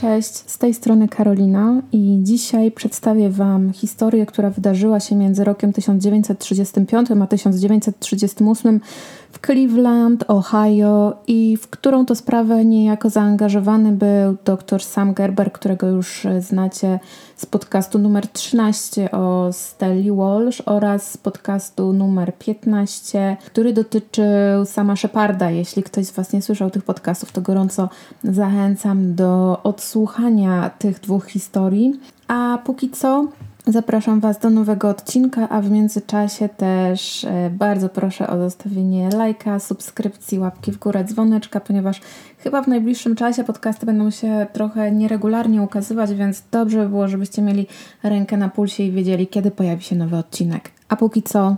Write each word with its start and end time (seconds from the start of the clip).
Cześć, 0.00 0.34
z 0.50 0.58
tej 0.58 0.74
strony 0.74 1.08
Karolina 1.08 1.82
i 1.92 2.18
dzisiaj 2.22 2.72
przedstawię 2.72 3.30
Wam 3.30 3.72
historię, 3.72 4.26
która 4.26 4.50
wydarzyła 4.50 5.00
się 5.00 5.16
między 5.16 5.44
rokiem 5.44 5.72
1935 5.72 7.08
a 7.22 7.26
1938 7.26 8.80
w 9.25 9.25
Cleveland, 9.40 10.24
Ohio 10.28 11.16
i 11.26 11.56
w 11.56 11.68
którą 11.68 12.06
to 12.06 12.14
sprawę 12.14 12.64
niejako 12.64 13.10
zaangażowany 13.10 13.92
był 13.92 14.36
dr 14.44 14.82
Sam 14.82 15.14
Gerber, 15.14 15.52
którego 15.52 15.86
już 15.86 16.26
znacie 16.40 17.00
z 17.36 17.46
podcastu 17.46 17.98
numer 17.98 18.28
13 18.28 19.10
o 19.10 19.48
Stelli 19.52 20.12
Walsh 20.12 20.62
oraz 20.66 21.10
z 21.10 21.16
podcastu 21.16 21.92
numer 21.92 22.32
15, 22.38 23.36
który 23.46 23.72
dotyczył 23.72 24.64
sama 24.64 24.96
Sheparda. 24.96 25.50
Jeśli 25.50 25.82
ktoś 25.82 26.06
z 26.06 26.10
Was 26.10 26.32
nie 26.32 26.42
słyszał 26.42 26.70
tych 26.70 26.84
podcastów, 26.84 27.32
to 27.32 27.40
gorąco 27.40 27.88
zachęcam 28.24 29.14
do 29.14 29.60
odsłuchania 29.62 30.70
tych 30.78 31.00
dwóch 31.00 31.26
historii. 31.26 32.00
A 32.28 32.58
póki 32.64 32.90
co 32.90 33.26
Zapraszam 33.68 34.20
Was 34.20 34.38
do 34.38 34.50
nowego 34.50 34.88
odcinka, 34.88 35.48
a 35.48 35.60
w 35.60 35.70
międzyczasie 35.70 36.48
też 36.48 37.24
e, 37.24 37.50
bardzo 37.50 37.88
proszę 37.88 38.28
o 38.28 38.38
zostawienie 38.38 39.08
lajka, 39.08 39.58
subskrypcji, 39.58 40.38
łapki 40.38 40.72
w 40.72 40.78
górę, 40.78 41.04
dzwoneczka, 41.04 41.60
ponieważ 41.60 42.00
chyba 42.38 42.62
w 42.62 42.68
najbliższym 42.68 43.16
czasie 43.16 43.44
podcasty 43.44 43.86
będą 43.86 44.10
się 44.10 44.46
trochę 44.52 44.92
nieregularnie 44.92 45.62
ukazywać, 45.62 46.14
więc 46.14 46.42
dobrze 46.50 46.82
by 46.82 46.88
było, 46.88 47.08
żebyście 47.08 47.42
mieli 47.42 47.66
rękę 48.02 48.36
na 48.36 48.48
pulsie 48.48 48.82
i 48.82 48.92
wiedzieli, 48.92 49.26
kiedy 49.26 49.50
pojawi 49.50 49.82
się 49.82 49.96
nowy 49.96 50.16
odcinek. 50.16 50.70
A 50.88 50.96
póki 50.96 51.22
co, 51.22 51.56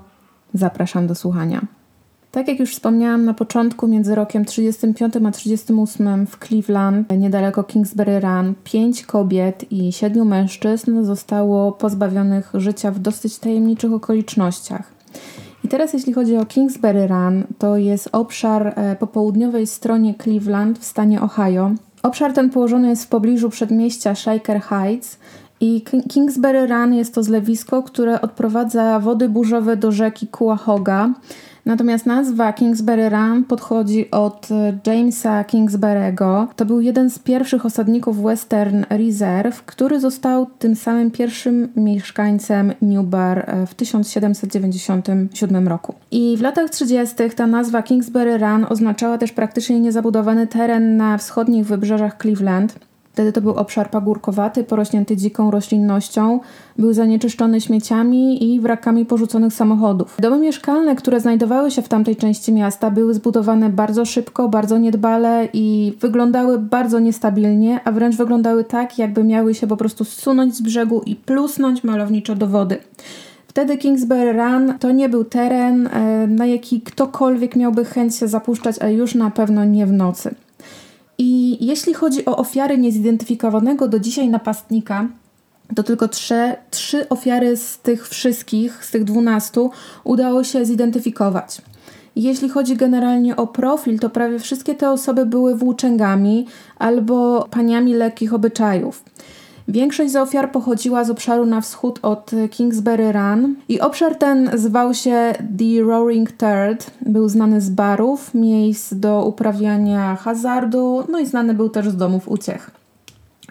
zapraszam 0.55 1.07
do 1.07 1.15
słuchania. 1.15 1.78
Tak 2.33 2.49
jak 2.49 2.61
już 2.61 2.71
wspomniałam 2.71 3.25
na 3.25 3.35
początku, 3.35 3.89
między 3.89 4.15
rokiem 4.15 4.45
35 4.45 5.15
a 5.27 5.31
38 5.31 6.27
w 6.27 6.39
Cleveland, 6.39 7.11
niedaleko 7.19 7.65
Kingsbury 7.65 8.21
Run, 8.21 8.55
pięć 8.65 9.03
kobiet 9.03 9.73
i 9.73 9.93
siedmiu 9.93 10.25
mężczyzn 10.25 11.05
zostało 11.05 11.73
pozbawionych 11.73 12.51
życia 12.55 12.91
w 12.91 12.99
dosyć 12.99 13.39
tajemniczych 13.39 13.93
okolicznościach. 13.93 14.93
I 15.65 15.69
teraz 15.69 15.93
jeśli 15.93 16.13
chodzi 16.13 16.37
o 16.37 16.47
Kingsbury 16.47 17.07
Run, 17.07 17.45
to 17.59 17.77
jest 17.77 18.09
obszar 18.13 18.67
e, 18.77 18.97
po 18.97 19.07
południowej 19.07 19.67
stronie 19.67 20.15
Cleveland 20.23 20.79
w 20.79 20.85
stanie 20.85 21.21
Ohio. 21.21 21.71
Obszar 22.03 22.33
ten 22.33 22.51
położony 22.51 22.89
jest 22.89 23.05
w 23.05 23.09
pobliżu 23.09 23.51
przedmieścia 23.51 24.15
Shaker 24.15 24.61
Heights 24.61 25.19
i 25.61 25.83
Kingsbury 26.09 26.67
Run 26.67 26.95
jest 26.95 27.15
to 27.15 27.23
zlewisko, 27.23 27.83
które 27.83 28.21
odprowadza 28.21 29.01
wody 29.01 29.29
burzowe 29.29 29.77
do 29.77 29.93
rzeki 29.93 30.27
Cuyahoga, 30.27 31.11
Natomiast 31.69 32.07
nazwa 32.07 32.53
Kingsbury 32.53 33.09
Run 33.09 33.45
podchodzi 33.45 34.11
od 34.11 34.49
Jamesa 34.87 35.43
Kingsbury'ego. 35.45 36.47
To 36.57 36.65
był 36.65 36.81
jeden 36.81 37.11
z 37.11 37.19
pierwszych 37.19 37.67
osadników 37.67 38.23
Western 38.23 38.85
Reserve, 38.91 39.63
który 39.67 40.01
został 40.01 40.47
tym 40.59 40.77
samym 40.77 41.11
pierwszym 41.11 41.69
mieszkańcem 41.77 42.73
New 42.83 43.07
Bar 43.07 43.39
e, 43.39 43.67
w 43.67 43.75
1797 43.75 45.69
roku. 45.69 45.95
I 46.11 46.37
w 46.37 46.41
latach 46.41 46.71
30. 46.71 47.17
ta 47.37 47.47
nazwa 47.47 47.83
Kingsbury 47.83 48.39
Run 48.39 48.67
oznaczała 48.69 49.19
też 49.19 49.33
praktycznie 49.33 49.81
niezabudowany 49.81 50.47
teren 50.47 50.97
na 50.97 51.19
wschodnich 51.19 51.67
wybrzeżach 51.67 52.17
Cleveland. 52.23 52.88
Wtedy 53.19 53.33
to 53.33 53.41
był 53.41 53.55
obszar 53.55 53.91
pagórkowaty, 53.91 54.65
porośnięty 54.65 55.17
dziką 55.17 55.51
roślinnością, 55.51 56.41
był 56.79 56.93
zanieczyszczony 56.93 57.61
śmieciami 57.61 58.55
i 58.55 58.61
wrakami 58.61 59.07
porzuconych 59.07 59.53
samochodów. 59.53 60.17
Domy 60.21 60.39
mieszkalne, 60.39 60.97
które 60.97 61.21
znajdowały 61.21 61.71
się 61.71 61.83
w 61.83 61.89
tamtej 61.89 62.17
części 62.17 62.53
miasta, 62.53 62.91
były 62.91 63.15
zbudowane 63.15 63.71
bardzo 63.71 64.05
szybko, 64.05 64.49
bardzo 64.49 64.79
niedbale 64.79 65.49
i 65.53 65.97
wyglądały 66.01 66.59
bardzo 66.59 66.99
niestabilnie, 66.99 67.81
a 67.85 67.93
wręcz 67.93 68.17
wyglądały 68.17 68.65
tak, 68.65 68.99
jakby 68.99 69.25
miały 69.25 69.55
się 69.55 69.67
po 69.67 69.77
prostu 69.77 70.05
zsunąć 70.05 70.55
z 70.55 70.61
brzegu 70.61 71.03
i 71.07 71.17
plusnąć 71.17 71.85
malowniczo 71.85 72.35
do 72.35 72.47
wody. 72.47 72.77
Wtedy 73.47 73.79
Kingsbury 73.79 74.33
Run 74.33 74.79
to 74.79 74.91
nie 74.91 75.09
był 75.09 75.25
teren, 75.25 75.87
e, 75.87 76.27
na 76.27 76.47
jaki 76.47 76.81
ktokolwiek 76.81 77.57
miałby 77.57 77.85
chęć 77.85 78.17
się 78.17 78.29
zapuszczać, 78.29 78.77
a 78.81 78.89
już 78.89 79.15
na 79.15 79.31
pewno 79.31 79.65
nie 79.65 79.87
w 79.87 79.93
nocy. 79.93 80.35
I 81.19 81.59
jeśli 81.67 81.95
chodzi 81.95 82.25
o 82.25 82.37
ofiary 82.37 82.79
niezidentyfikowanego 82.79 83.89
do 83.89 83.99
dzisiaj 84.01 84.29
napastnika, 84.29 85.09
to 85.75 85.83
tylko 85.83 86.09
trzy, 86.09 86.55
trzy 86.71 87.09
ofiary 87.09 87.57
z 87.57 87.79
tych 87.79 88.09
wszystkich, 88.09 88.85
z 88.85 88.91
tych 88.91 89.05
dwunastu, 89.05 89.71
udało 90.05 90.45
się 90.45 90.65
zidentyfikować. 90.65 91.63
Jeśli 92.17 92.49
chodzi 92.49 92.77
generalnie 92.77 93.37
o 93.37 93.47
profil, 93.47 93.99
to 93.99 94.11
prawie 94.11 94.39
wszystkie 94.39 94.75
te 94.75 94.91
osoby 94.91 95.27
były 95.27 95.55
włóczęgami 95.55 96.47
albo 96.79 97.49
paniami 97.51 97.95
lekkich 97.95 98.35
obyczajów. 98.35 99.05
Większość 99.69 100.13
z 100.13 100.17
ofiar 100.17 100.53
pochodziła 100.53 101.05
z 101.05 101.11
obszaru 101.11 101.47
na 101.47 101.61
wschód 101.61 101.99
od 102.03 102.31
Kingsbury 102.51 103.13
Run 103.13 103.55
i 103.69 103.81
obszar 103.81 104.17
ten 104.17 104.51
zwał 104.55 104.95
się 104.95 105.33
The 105.59 105.83
Roaring 105.83 106.33
Third. 106.33 106.91
Był 107.07 107.29
znany 107.29 107.61
z 107.61 107.71
barów, 107.71 108.35
miejsc 108.35 108.95
do 108.95 109.25
uprawiania 109.25 110.17
hazardu, 110.17 111.05
no 111.11 111.19
i 111.19 111.27
znany 111.27 111.55
był 111.55 111.69
też 111.69 111.89
z 111.89 111.97
domów 111.97 112.29
uciech. 112.29 112.71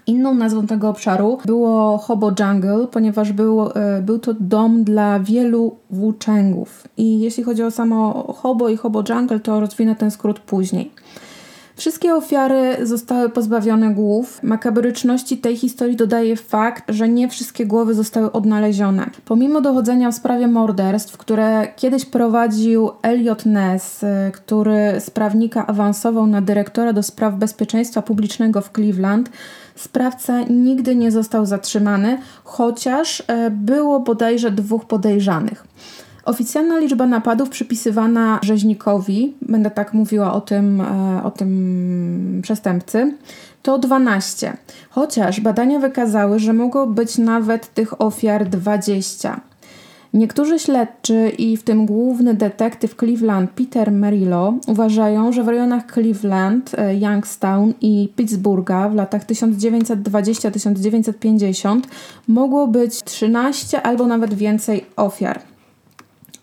Inną 0.08 0.34
nazwą 0.34 0.68
tego 0.68 0.90
obszaru 0.90 1.38
było 1.46 1.98
Hobo 1.98 2.32
Jungle, 2.40 2.88
ponieważ 2.92 3.34
był, 3.34 3.62
e, 3.62 4.02
był 4.02 4.20
to 4.20 4.34
dom 4.40 4.84
dla 4.84 5.20
wielu 5.20 5.76
włóczęgów. 5.90 6.88
I 6.98 7.20
jeśli 7.20 7.44
chodzi 7.44 7.64
o 7.64 7.72
samo 7.72 8.34
Hobo 8.38 8.70
i 8.70 8.78
Hobo 8.78 9.04
Jungle, 9.10 9.40
to 9.40 9.60
rozwinę 9.60 9.96
ten 9.96 10.12
skrót 10.12 10.40
później. 10.40 10.92
Wszystkie 11.78 12.16
ofiary 12.16 12.86
zostały 12.86 13.30
pozbawione 13.30 13.94
głów. 13.94 14.44
Makabryczności 14.44 15.38
tej 15.38 15.58
historii 15.58 15.96
dodaje 15.96 16.36
fakt, 16.36 16.84
że 16.90 17.10
nie 17.10 17.30
wszystkie 17.30 17.66
głowy 17.66 17.94
zostały 17.94 18.32
odnalezione. 18.32 19.10
Pomimo 19.26 19.62
dochodzenia 19.62 20.12
w 20.12 20.16
sprawie 20.16 20.48
morderstw, 20.48 21.18
które 21.18 21.68
kiedyś 21.76 22.06
prowadził 22.06 22.90
Elliot 23.02 23.46
Ness, 23.46 24.04
y, 24.04 24.08
który 24.34 24.94
z 25.00 25.10
prawnika 25.10 25.68
awansował 25.68 26.28
na 26.28 26.42
dyrektora 26.42 26.94
do 26.94 27.04
spraw 27.04 27.36
bezpieczeństwa 27.36 28.02
publicznego 28.02 28.62
w 28.62 28.72
Cleveland, 28.72 29.30
sprawca 29.76 30.42
nigdy 30.42 30.96
nie 30.96 31.12
został 31.12 31.46
zatrzymany, 31.46 32.18
chociaż 32.44 33.20
y, 33.20 33.24
było 33.52 34.00
bodajże 34.00 34.52
dwóch 34.52 34.86
podejrzanych. 34.86 35.68
Oficjalna 36.28 36.80
liczba 36.80 37.06
napadów 37.06 37.50
przypisywana 37.50 38.40
rzeźnikowi, 38.44 39.34
będę 39.42 39.72
tak 39.72 39.94
mówiła 39.94 40.34
o 40.34 40.42
tym, 40.42 40.82
e, 40.82 41.24
o 41.24 41.32
tym 41.32 42.40
przestępcy, 42.44 43.14
to 43.62 43.78
12. 43.78 44.58
Chociaż 44.90 45.42
badania 45.42 45.80
wykazały, 45.80 46.40
że 46.40 46.54
mogło 46.54 46.88
być 46.88 47.18
nawet 47.18 47.74
tych 47.74 48.02
ofiar 48.02 48.50
20. 48.50 49.42
Niektórzy 50.14 50.60
śledczy 50.60 51.32
i 51.38 51.58
w 51.58 51.64
tym 51.64 51.86
główny 51.86 52.34
detektyw 52.34 52.96
Cleveland 52.96 53.52
Peter 53.52 53.92
Merillo 53.92 54.54
uważają, 54.68 55.32
że 55.32 55.44
w 55.44 55.48
rejonach 55.48 55.94
Cleveland, 55.94 56.72
e, 56.78 56.96
Youngstown 56.96 57.74
i 57.82 58.14
Pittsburgha 58.16 58.90
w 58.90 58.96
latach 58.96 59.26
1920-1950 59.26 61.82
mogło 62.28 62.68
być 62.68 63.04
13 63.04 63.82
albo 63.82 64.08
nawet 64.08 64.34
więcej 64.34 64.86
ofiar. 64.96 65.56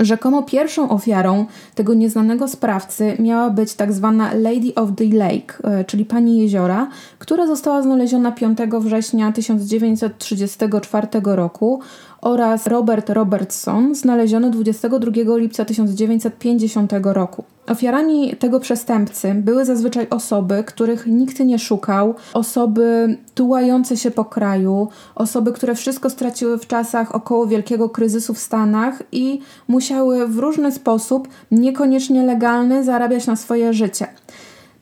Rzekomo 0.00 0.42
pierwszą 0.42 0.90
ofiarą 0.90 1.46
tego 1.74 1.94
nieznanego 1.94 2.48
sprawcy 2.48 3.16
miała 3.18 3.50
być 3.50 3.74
tak 3.74 3.92
zwana 3.92 4.34
Lady 4.34 4.74
of 4.74 4.88
the 4.96 5.04
Lake, 5.04 5.54
e, 5.64 5.84
czyli 5.84 6.04
pani 6.04 6.40
jeziora, 6.40 6.88
która 7.18 7.46
została 7.46 7.82
znaleziona 7.82 8.32
5 8.32 8.58
września 8.80 9.32
1934 9.32 11.06
roku 11.22 11.80
oraz 12.24 12.66
Robert 12.66 13.10
Robertson, 13.10 13.94
znaleziony 13.94 14.50
22 14.50 15.36
lipca 15.36 15.64
1950 15.64 16.92
roku. 17.02 17.44
Ofiarami 17.68 18.36
tego 18.36 18.60
przestępcy 18.60 19.34
były 19.34 19.64
zazwyczaj 19.64 20.06
osoby, 20.10 20.64
których 20.66 21.06
nikt 21.06 21.40
nie 21.40 21.58
szukał, 21.58 22.14
osoby 22.34 23.18
tułające 23.34 23.96
się 23.96 24.10
po 24.10 24.24
kraju, 24.24 24.88
osoby, 25.14 25.52
które 25.52 25.74
wszystko 25.74 26.10
straciły 26.10 26.58
w 26.58 26.66
czasach 26.66 27.14
około 27.14 27.46
wielkiego 27.46 27.88
kryzysu 27.88 28.34
w 28.34 28.38
Stanach 28.38 29.02
i 29.12 29.40
musiały 29.68 30.28
w 30.28 30.38
różny 30.38 30.72
sposób, 30.72 31.28
niekoniecznie 31.50 32.22
legalny, 32.22 32.84
zarabiać 32.84 33.26
na 33.26 33.36
swoje 33.36 33.72
życie. 33.72 34.06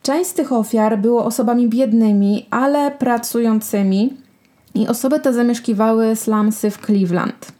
Część 0.01 0.29
z 0.29 0.33
tych 0.33 0.51
ofiar 0.51 0.99
było 0.99 1.25
osobami 1.25 1.69
biednymi, 1.69 2.47
ale 2.51 2.91
pracującymi, 2.91 4.22
i 4.75 4.87
osoby 4.87 5.19
te 5.19 5.33
zamieszkiwały 5.33 6.15
slumsy 6.15 6.71
w 6.71 6.85
Cleveland. 6.85 7.51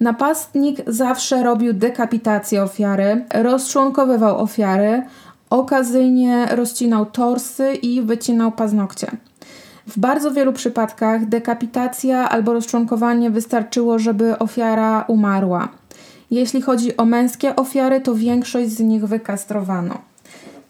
Napastnik 0.00 0.78
zawsze 0.86 1.42
robił 1.42 1.72
dekapitację 1.72 2.62
ofiary, 2.62 3.24
rozczłonkowywał 3.34 4.38
ofiary, 4.38 5.02
okazyjnie 5.50 6.46
rozcinał 6.50 7.06
torsy 7.06 7.74
i 7.74 8.02
wycinał 8.02 8.52
paznokcie. 8.52 9.10
W 9.86 9.98
bardzo 9.98 10.30
wielu 10.30 10.52
przypadkach 10.52 11.26
dekapitacja 11.28 12.28
albo 12.28 12.52
rozczłonkowanie 12.52 13.30
wystarczyło, 13.30 13.98
żeby 13.98 14.38
ofiara 14.38 15.04
umarła. 15.08 15.68
Jeśli 16.30 16.62
chodzi 16.62 16.96
o 16.96 17.04
męskie 17.04 17.56
ofiary, 17.56 18.00
to 18.00 18.14
większość 18.14 18.70
z 18.70 18.80
nich 18.80 19.06
wykastrowano. 19.06 20.11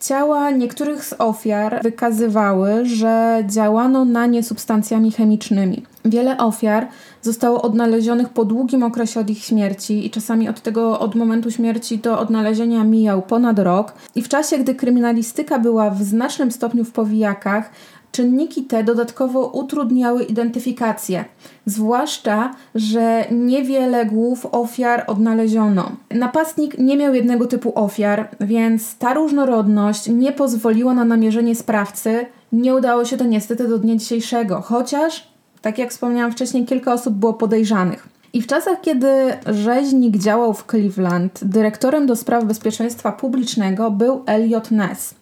Ciała 0.02 0.50
niektórych 0.50 1.04
z 1.04 1.14
ofiar 1.18 1.82
wykazywały, 1.82 2.86
że 2.86 3.44
działano 3.46 4.04
na 4.04 4.26
nie 4.26 4.42
substancjami 4.42 5.12
chemicznymi. 5.12 5.82
Wiele 6.04 6.38
ofiar 6.38 6.88
zostało 7.22 7.62
odnalezionych 7.62 8.28
po 8.28 8.44
długim 8.44 8.82
okresie 8.82 9.20
od 9.20 9.30
ich 9.30 9.44
śmierci 9.44 10.06
i 10.06 10.10
czasami 10.10 10.48
od 10.48 10.60
tego 10.60 11.00
od 11.00 11.14
momentu 11.14 11.50
śmierci 11.50 11.98
do 11.98 12.18
odnalezienia 12.18 12.84
mijał 12.84 13.22
ponad 13.22 13.58
rok. 13.58 13.92
I 14.14 14.22
w 14.22 14.28
czasie, 14.28 14.58
gdy 14.58 14.74
kryminalistyka 14.74 15.58
była 15.58 15.90
w 15.90 16.02
znacznym 16.02 16.52
stopniu 16.52 16.84
w 16.84 16.92
powijakach, 16.92 17.70
Czynniki 18.12 18.62
te 18.62 18.84
dodatkowo 18.84 19.46
utrudniały 19.46 20.22
identyfikację, 20.24 21.24
zwłaszcza, 21.66 22.54
że 22.74 23.24
niewiele 23.30 24.06
głów 24.06 24.46
ofiar 24.46 25.04
odnaleziono. 25.06 25.92
Napastnik 26.10 26.78
nie 26.78 26.96
miał 26.96 27.14
jednego 27.14 27.46
typu 27.46 27.72
ofiar, 27.74 28.28
więc 28.40 28.96
ta 28.96 29.14
różnorodność 29.14 30.08
nie 30.08 30.32
pozwoliła 30.32 30.94
na 30.94 31.04
namierzenie 31.04 31.54
sprawcy. 31.54 32.26
Nie 32.52 32.74
udało 32.74 33.04
się 33.04 33.16
to 33.16 33.24
niestety 33.24 33.68
do 33.68 33.78
dnia 33.78 33.96
dzisiejszego, 33.96 34.60
chociaż, 34.60 35.28
tak 35.62 35.78
jak 35.78 35.90
wspomniałam 35.90 36.32
wcześniej, 36.32 36.66
kilka 36.66 36.92
osób 36.92 37.14
było 37.14 37.34
podejrzanych. 37.34 38.08
I 38.32 38.42
w 38.42 38.46
czasach, 38.46 38.80
kiedy 38.80 39.06
rzeźnik 39.46 40.16
działał 40.16 40.54
w 40.54 40.66
Cleveland, 40.66 41.40
dyrektorem 41.42 42.06
do 42.06 42.16
spraw 42.16 42.44
bezpieczeństwa 42.44 43.12
publicznego 43.12 43.90
był 43.90 44.22
Elliot 44.26 44.70
Ness 44.70 45.21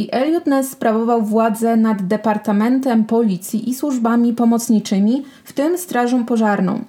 i 0.00 0.08
Elliot 0.12 0.46
Ness 0.46 0.70
sprawował 0.70 1.22
władzę 1.22 1.76
nad 1.76 2.02
Departamentem 2.02 3.04
Policji 3.04 3.70
i 3.70 3.74
służbami 3.74 4.32
pomocniczymi, 4.32 5.24
w 5.44 5.52
tym 5.52 5.78
Strażą 5.78 6.24
Pożarną. 6.24 6.84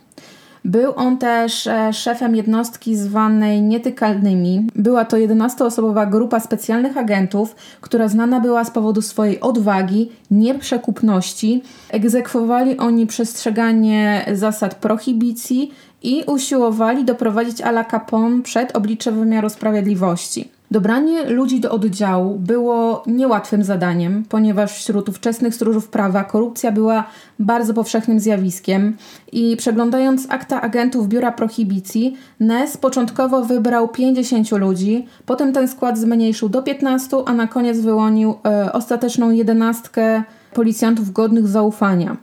Był 0.66 0.94
on 0.96 1.18
też 1.18 1.68
e, 1.68 1.94
szefem 1.94 2.36
jednostki 2.36 2.96
zwanej 2.96 3.62
Nietykalnymi. 3.62 4.68
Była 4.76 5.06
to 5.06 5.18
11-osobowa 5.18 6.10
grupa 6.10 6.40
specjalnych 6.40 6.98
agentów, 6.98 7.56
która 7.82 8.08
znana 8.08 8.40
była 8.40 8.64
z 8.64 8.72
powodu 8.72 9.02
swojej 9.02 9.42
odwagi, 9.42 10.12
nieprzekupności. 10.32 11.64
Egzekwowali 11.90 12.78
oni 12.78 13.08
przestrzeganie 13.08 14.26
zasad 14.34 14.76
prohibicji 14.76 15.72
i 16.04 16.24
usiłowali 16.28 17.06
doprowadzić 17.06 17.62
Ala 17.62 17.86
Capone 17.86 18.42
przed 18.42 18.76
oblicze 18.76 19.12
wymiaru 19.12 19.50
sprawiedliwości. 19.50 20.61
Dobranie 20.72 21.24
ludzi 21.30 21.60
do 21.60 21.72
oddziału 21.72 22.40
było 22.40 23.04
niełatwym 23.08 23.64
zadaniem, 23.64 24.24
ponieważ 24.30 24.74
wśród 24.74 25.10
ówczesnych 25.10 25.56
stróżów 25.56 25.88
prawa 25.88 26.24
korupcja 26.24 26.72
była 26.72 27.04
bardzo 27.40 27.74
powszechnym 27.74 28.20
zjawiskiem 28.20 28.98
i 29.32 29.58
przeglądając 29.58 30.28
akta 30.30 30.62
agentów 30.62 31.08
Biura 31.08 31.32
Prohibicji, 31.32 32.18
Ness 32.40 32.78
początkowo 32.78 33.46
wybrał 33.46 33.88
50 33.88 34.52
ludzi, 34.52 35.06
potem 35.26 35.54
ten 35.54 35.68
skład 35.68 35.98
zmniejszył 35.98 36.50
do 36.50 36.64
15, 36.64 37.18
a 37.26 37.34
na 37.34 37.48
koniec 37.48 37.80
wyłonił 37.80 38.36
e, 38.46 38.74
ostateczną 38.74 39.32
jedenastkę 39.32 40.24
policjantów 40.54 41.12
godnych 41.12 41.48
zaufania. 41.48 42.18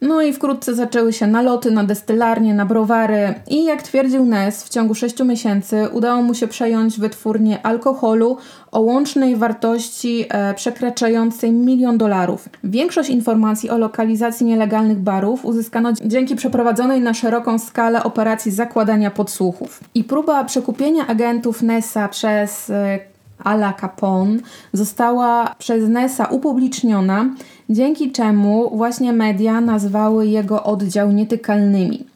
No 0.00 0.22
i 0.22 0.32
wkrótce 0.32 0.74
zaczęły 0.74 1.12
się 1.12 1.26
naloty 1.26 1.70
na 1.70 1.84
destylarnie, 1.84 2.54
na 2.54 2.66
browary 2.66 3.34
i 3.50 3.64
jak 3.64 3.82
twierdził 3.82 4.24
Ness, 4.24 4.64
w 4.64 4.68
ciągu 4.68 4.94
6 4.94 5.24
miesięcy 5.24 5.88
udało 5.92 6.22
mu 6.22 6.34
się 6.34 6.48
przejąć 6.48 7.00
wytwórnię 7.00 7.66
alkoholu 7.66 8.36
o 8.72 8.80
łącznej 8.80 9.36
wartości 9.36 10.24
e, 10.28 10.54
przekraczającej 10.54 11.52
milion 11.52 11.98
dolarów. 11.98 12.48
Większość 12.64 13.10
informacji 13.10 13.70
o 13.70 13.78
lokalizacji 13.78 14.46
nielegalnych 14.46 14.98
barów 14.98 15.44
uzyskano 15.44 15.92
dzięki 15.92 16.36
przeprowadzonej 16.36 17.00
na 17.00 17.14
szeroką 17.14 17.58
skalę 17.58 18.02
operacji 18.02 18.52
zakładania 18.52 19.10
podsłuchów. 19.10 19.80
I 19.94 20.04
próba 20.04 20.44
przekupienia 20.44 21.06
agentów 21.06 21.62
Nessa 21.62 22.08
przez 22.08 22.70
e, 22.70 23.13
Ala 23.38 23.72
Capone 23.72 24.38
została 24.72 25.54
przez 25.58 25.88
Nessa 25.88 26.26
upubliczniona, 26.26 27.26
dzięki 27.70 28.12
czemu 28.12 28.76
właśnie 28.76 29.12
media 29.12 29.60
nazwały 29.60 30.26
jego 30.26 30.64
oddział 30.64 31.12
nietykalnymi. 31.12 32.06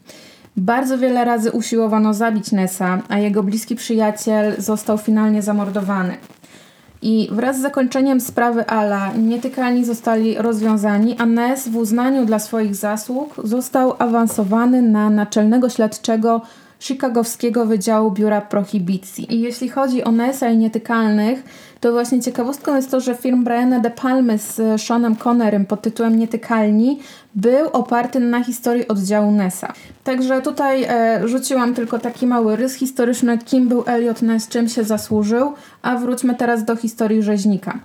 Bardzo 0.57 0.99
wiele 0.99 1.25
razy 1.25 1.53
usiłowano 1.53 2.15
zabić 2.15 2.53
Nessa, 2.53 2.99
a 3.09 3.19
jego 3.19 3.43
bliski 3.43 3.77
przyjaciel 3.77 4.55
został 4.59 4.99
finalnie 4.99 5.43
zamordowany. 5.43 6.17
I 7.03 7.29
wraz 7.33 7.59
z 7.59 7.63
zakończeniem 7.63 8.21
sprawy 8.21 8.67
Ala 8.67 9.13
nietykalni 9.13 9.85
zostali 9.85 10.39
rozwiązani, 10.39 11.17
a 11.19 11.27
Ness 11.27 11.69
w 11.69 11.77
uznaniu 11.77 12.27
dla 12.27 12.39
swoich 12.39 12.77
zasług 12.77 13.35
został 13.45 13.95
awansowany 13.99 14.83
na 14.83 15.11
naczelnego 15.11 15.69
śledczego 15.69 16.43
Chicagowskiego 16.81 17.67
Wydziału 17.67 18.11
Biura 18.11 18.41
Prohibicji. 18.41 19.35
I 19.35 19.41
jeśli 19.41 19.69
chodzi 19.69 20.05
o 20.05 20.13
Nessa 20.13 20.49
i 20.49 20.57
Nietykalnych, 20.57 21.43
to 21.81 21.93
właśnie 21.93 22.21
ciekawostką 22.21 22.77
jest 22.77 22.91
to, 22.91 23.01
że 23.01 23.15
film 23.15 23.45
Briana 23.45 23.81
De 23.81 23.91
Palmy 23.91 24.39
z 24.39 24.83
Seanem 24.83 25.17
Connerem 25.17 25.67
pod 25.67 25.83
tytułem 25.83 26.19
Nietykalni 26.19 26.99
był 27.35 27.69
oparty 27.69 28.21
na 28.21 28.45
historii 28.45 28.89
oddziału 28.89 29.31
Nessa. 29.31 29.73
Także 30.05 30.43
tutaj 30.43 30.85
e, 30.85 31.29
rzuciłam 31.29 31.75
tylko 31.75 31.99
taki 31.99 32.27
mały 32.27 32.57
rys 32.57 32.75
historyczny, 32.75 33.39
kim 33.39 33.69
był 33.69 33.85
Elliot 33.87 34.23
Ness, 34.23 34.49
czym 34.49 34.69
się 34.69 34.85
zasłużył, 34.85 35.53
a 35.83 35.97
wróćmy 35.97 36.35
teraz 36.35 36.65
do 36.65 36.77
historii 36.77 37.23
rzeźnika. 37.23 37.79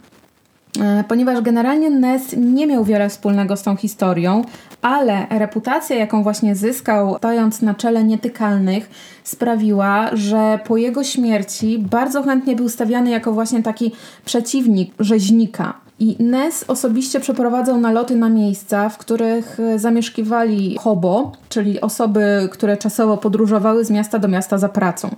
E, 0.81 1.03
ponieważ 1.07 1.41
generalnie 1.41 1.89
Ness 1.89 2.35
nie 2.37 2.67
miał 2.67 2.83
wiele 2.83 3.09
wspólnego 3.09 3.57
z 3.57 3.63
tą 3.63 3.75
historią, 3.75 4.41
ale 4.81 5.27
reputacja, 5.29 5.95
jaką 5.95 6.23
właśnie 6.23 6.55
zyskał, 6.55 7.15
stając 7.17 7.61
na 7.61 7.73
czele 7.73 8.03
nietykalnych, 8.03 8.89
sprawiła, 9.23 10.09
że 10.13 10.59
po 10.67 10.77
jego 10.77 11.03
śmierci 11.03 11.79
bardzo 11.79 12.23
chętnie 12.23 12.55
był 12.55 12.69
stawiany 12.69 13.09
jako 13.09 13.33
właśnie 13.33 13.63
taki 13.63 13.91
przeciwnik 14.25 14.93
rzeźnika. 14.99 15.73
I 15.99 16.15
Ness 16.19 16.65
osobiście 16.67 17.19
przeprowadzał 17.19 17.77
naloty 17.79 18.15
na 18.15 18.29
miejsca, 18.29 18.89
w 18.89 18.97
których 18.97 19.57
zamieszkiwali 19.75 20.77
hobo, 20.79 21.31
czyli 21.49 21.81
osoby, 21.81 22.49
które 22.51 22.77
czasowo 22.77 23.17
podróżowały 23.17 23.85
z 23.85 23.89
miasta 23.89 24.19
do 24.19 24.27
miasta 24.27 24.57
za 24.57 24.69
pracą. 24.69 25.15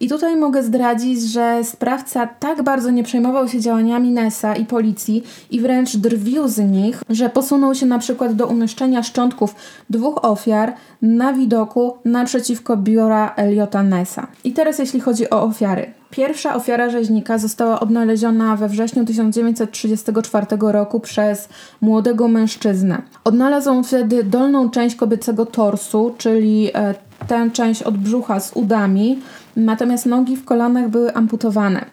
I 0.00 0.08
tutaj 0.08 0.36
mogę 0.36 0.62
zdradzić, 0.62 1.22
że 1.22 1.64
sprawca 1.64 2.26
tak 2.26 2.62
bardzo 2.62 2.90
nie 2.90 3.02
przejmował 3.02 3.48
się 3.48 3.60
działaniami 3.60 4.10
Nessa 4.10 4.56
i 4.56 4.64
policji 4.64 5.22
i 5.50 5.60
wręcz 5.60 5.96
drwił 5.96 6.48
z 6.48 6.58
nich, 6.58 7.02
że 7.10 7.30
posunął 7.30 7.74
się 7.74 7.86
na 7.86 7.98
przykład 7.98 8.32
do 8.32 8.46
umieszczenia 8.46 9.02
szczątków 9.02 9.54
dwóch 9.90 10.24
ofiar 10.24 10.74
na 11.02 11.32
widoku 11.32 11.96
naprzeciwko 12.04 12.76
biura 12.76 13.34
Eliota 13.36 13.82
Nessa. 13.82 14.26
I 14.44 14.52
teraz 14.52 14.78
jeśli 14.78 15.00
chodzi 15.00 15.30
o 15.30 15.42
ofiary. 15.42 15.92
Pierwsza 16.10 16.54
ofiara 16.54 16.90
rzeźnika 16.90 17.38
została 17.38 17.80
odnaleziona 17.80 18.56
we 18.56 18.68
wrześniu 18.68 19.04
1934 19.04 20.46
roku 20.60 21.00
przez 21.00 21.48
młodego 21.80 22.28
mężczyznę. 22.28 23.02
Odnalazł 23.24 23.70
on 23.70 23.84
wtedy 23.84 24.24
dolną 24.24 24.70
część 24.70 24.96
kobiecego 24.96 25.46
torsu, 25.46 26.14
czyli 26.18 26.70
e, 26.74 26.94
tę 27.26 27.50
część 27.52 27.82
od 27.82 27.96
brzucha 27.96 28.40
z 28.40 28.52
udami, 28.52 29.18
natomiast 29.56 30.06
nogi 30.06 30.36
w 30.36 30.44
kolanach 30.44 30.88
były 30.88 31.14
amputowane. 31.14 31.84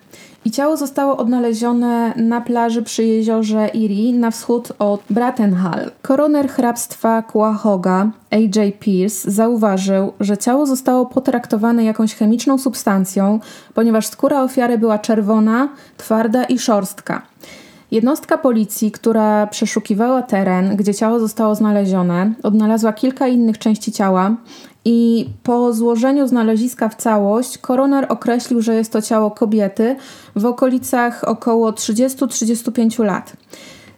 I 0.45 0.51
ciało 0.51 0.77
zostało 0.77 1.17
odnalezione 1.17 2.13
na 2.15 2.41
plaży 2.41 2.81
przy 2.81 3.03
jeziorze 3.03 3.73
Erie 3.73 4.13
na 4.13 4.31
wschód 4.31 4.73
od 4.79 5.03
Brattenhall. 5.09 5.91
Koroner 6.01 6.49
hrabstwa 6.49 7.21
Quahoga 7.21 8.11
A.J. 8.31 8.79
Pierce 8.79 9.31
zauważył, 9.31 10.13
że 10.19 10.37
ciało 10.37 10.65
zostało 10.65 11.05
potraktowane 11.05 11.83
jakąś 11.83 12.15
chemiczną 12.15 12.57
substancją, 12.57 13.39
ponieważ 13.73 14.07
skóra 14.07 14.43
ofiary 14.43 14.77
była 14.77 14.99
czerwona, 14.99 15.69
twarda 15.97 16.43
i 16.43 16.59
szorstka. 16.59 17.21
Jednostka 17.91 18.37
policji, 18.37 18.91
która 18.91 19.47
przeszukiwała 19.47 20.21
teren, 20.21 20.75
gdzie 20.75 20.93
ciało 20.93 21.19
zostało 21.19 21.55
znalezione, 21.55 22.33
odnalazła 22.43 22.93
kilka 22.93 23.27
innych 23.27 23.57
części 23.57 23.91
ciała 23.91 24.35
i 24.85 25.29
po 25.43 25.73
złożeniu 25.73 26.27
znaleziska 26.27 26.89
w 26.89 26.95
całość 26.95 27.57
koroner 27.57 28.05
określił, 28.09 28.61
że 28.61 28.75
jest 28.75 28.91
to 28.91 29.01
ciało 29.01 29.31
kobiety 29.31 29.95
w 30.35 30.45
okolicach 30.45 31.23
około 31.23 31.71
30-35 31.71 33.03
lat. 33.03 33.33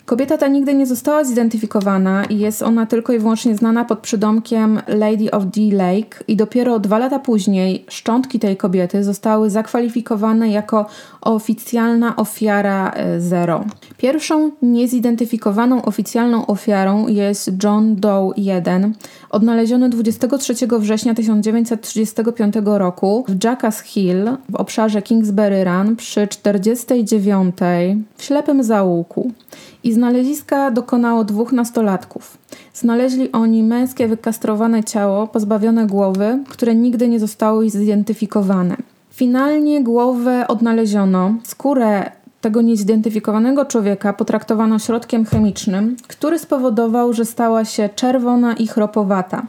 Kobieta 0.06 0.38
ta 0.38 0.48
nigdy 0.48 0.74
nie 0.74 0.86
została 0.86 1.24
zidentyfikowana 1.24 2.26
i 2.26 2.40
jest 2.40 2.62
ona 2.62 2.86
tylko 2.86 3.14
i 3.14 3.20
wyłącznie 3.20 3.56
znana 3.56 3.86
pod 3.86 4.00
przydomkiem 4.00 4.82
Lady 4.88 5.32
of 5.32 5.46
D 5.46 5.62
Lake 5.72 6.24
i 6.28 6.36
dopiero 6.36 6.80
dwa 6.80 7.00
lata 7.00 7.20
później 7.20 7.86
szczątki 7.90 8.40
tej 8.40 8.58
kobiety 8.58 9.04
zostały 9.04 9.50
zakwalifikowane 9.50 10.50
jako 10.50 10.86
oficjalna 11.22 12.16
ofiara 12.16 12.92
e, 12.92 13.22
zero. 13.22 13.66
Pierwszą 13.98 14.52
niezidentyfikowaną 14.62 15.86
oficjalną 15.86 16.46
ofiarą 16.46 17.08
jest 17.08 17.52
John 17.64 17.96
Doe 17.96 18.34
1, 18.38 18.94
odnaleziony 19.30 19.90
23 19.90 20.54
września 20.80 21.14
1935 21.14 22.56
roku 22.66 23.26
w 23.28 23.44
Jackass 23.44 23.82
Hill 23.82 24.30
w 24.50 24.56
obszarze 24.56 25.02
Kingsbury 25.02 25.64
Run 25.64 25.96
przy 25.96 26.28
49 26.28 27.56
w 28.18 28.24
ślepym 28.24 28.64
zaułku 28.64 29.32
i 29.86 29.94
znaleziska 29.94 30.72
dokonało 30.72 31.24
dwóch 31.24 31.51
nastolatków. 31.51 32.38
Znaleźli 32.74 33.32
oni 33.32 33.63
męskie 33.63 34.08
wykastrowane 34.08 34.84
ciało 34.84 35.27
pozbawione 35.27 35.88
głowy, 35.88 36.39
które 36.50 36.75
nigdy 36.75 37.08
nie 37.08 37.20
zostało 37.20 37.70
zidentyfikowane. 37.70 38.77
Finalnie 39.12 39.84
głowę 39.84 40.48
odnaleziono, 40.48 41.34
skórę 41.44 42.12
tego 42.42 42.62
niezidentyfikowanego 42.62 43.65
człowieka 43.65 44.13
potraktowano 44.13 44.80
środkiem 44.80 45.25
chemicznym, 45.25 45.96
który 46.08 46.39
spowodował, 46.39 47.13
że 47.13 47.25
stała 47.25 47.65
się 47.65 47.89
czerwona 47.96 48.54
i 48.54 48.68
chropowata. 48.68 49.46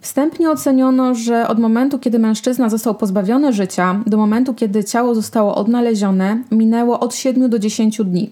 Wstępnie 0.00 0.50
oceniono, 0.50 1.14
że 1.14 1.48
od 1.48 1.58
momentu, 1.58 1.98
kiedy 1.98 2.18
mężczyzna 2.18 2.68
został 2.68 2.94
pozbawiony 2.94 3.52
życia, 3.52 4.00
do 4.06 4.16
momentu, 4.16 4.54
kiedy 4.54 4.84
ciało 4.84 5.14
zostało 5.14 5.54
odnalezione, 5.54 6.42
minęło 6.50 7.00
od 7.00 7.14
7 7.14 7.50
do 7.50 7.58
10 7.58 8.00
dni. 8.04 8.30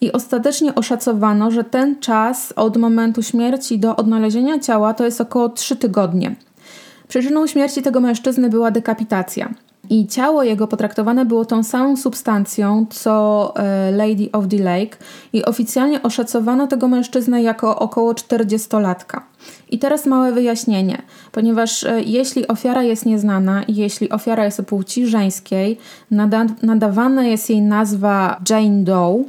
I 0.00 0.12
ostatecznie 0.12 0.74
oszacowano, 0.74 1.50
że 1.50 1.64
ten 1.64 2.00
czas 2.00 2.52
od 2.56 2.76
momentu 2.76 3.22
śmierci 3.22 3.78
do 3.78 3.96
odnalezienia 3.96 4.58
ciała 4.58 4.94
to 4.94 5.04
jest 5.04 5.20
około 5.20 5.48
3 5.48 5.76
tygodnie. 5.76 6.34
Przyczyną 7.08 7.46
śmierci 7.46 7.82
tego 7.82 8.00
mężczyzny 8.00 8.48
była 8.48 8.70
dekapitacja. 8.70 9.54
I 9.90 10.06
ciało 10.06 10.42
jego 10.42 10.66
potraktowane 10.66 11.24
było 11.24 11.44
tą 11.44 11.62
samą 11.62 11.96
substancją 11.96 12.86
co 12.90 13.52
e, 13.56 13.90
Lady 13.90 14.28
of 14.32 14.48
the 14.48 14.56
Lake 14.56 14.96
i 15.32 15.44
oficjalnie 15.44 16.02
oszacowano 16.02 16.66
tego 16.66 16.88
mężczyznę 16.88 17.42
jako 17.42 17.78
około 17.78 18.12
40-latka. 18.12 19.20
I 19.70 19.78
teraz 19.78 20.06
małe 20.06 20.32
wyjaśnienie, 20.32 21.02
ponieważ 21.32 21.84
e, 21.84 22.02
jeśli 22.02 22.48
ofiara 22.48 22.82
jest 22.82 23.06
nieznana 23.06 23.62
i 23.62 23.74
jeśli 23.74 24.10
ofiara 24.10 24.44
jest 24.44 24.62
płci 24.62 25.06
żeńskiej, 25.06 25.78
nada 26.10 26.46
nadawana 26.62 27.24
jest 27.24 27.50
jej 27.50 27.62
nazwa 27.62 28.40
Jane 28.50 28.84
Doe, 28.84 29.24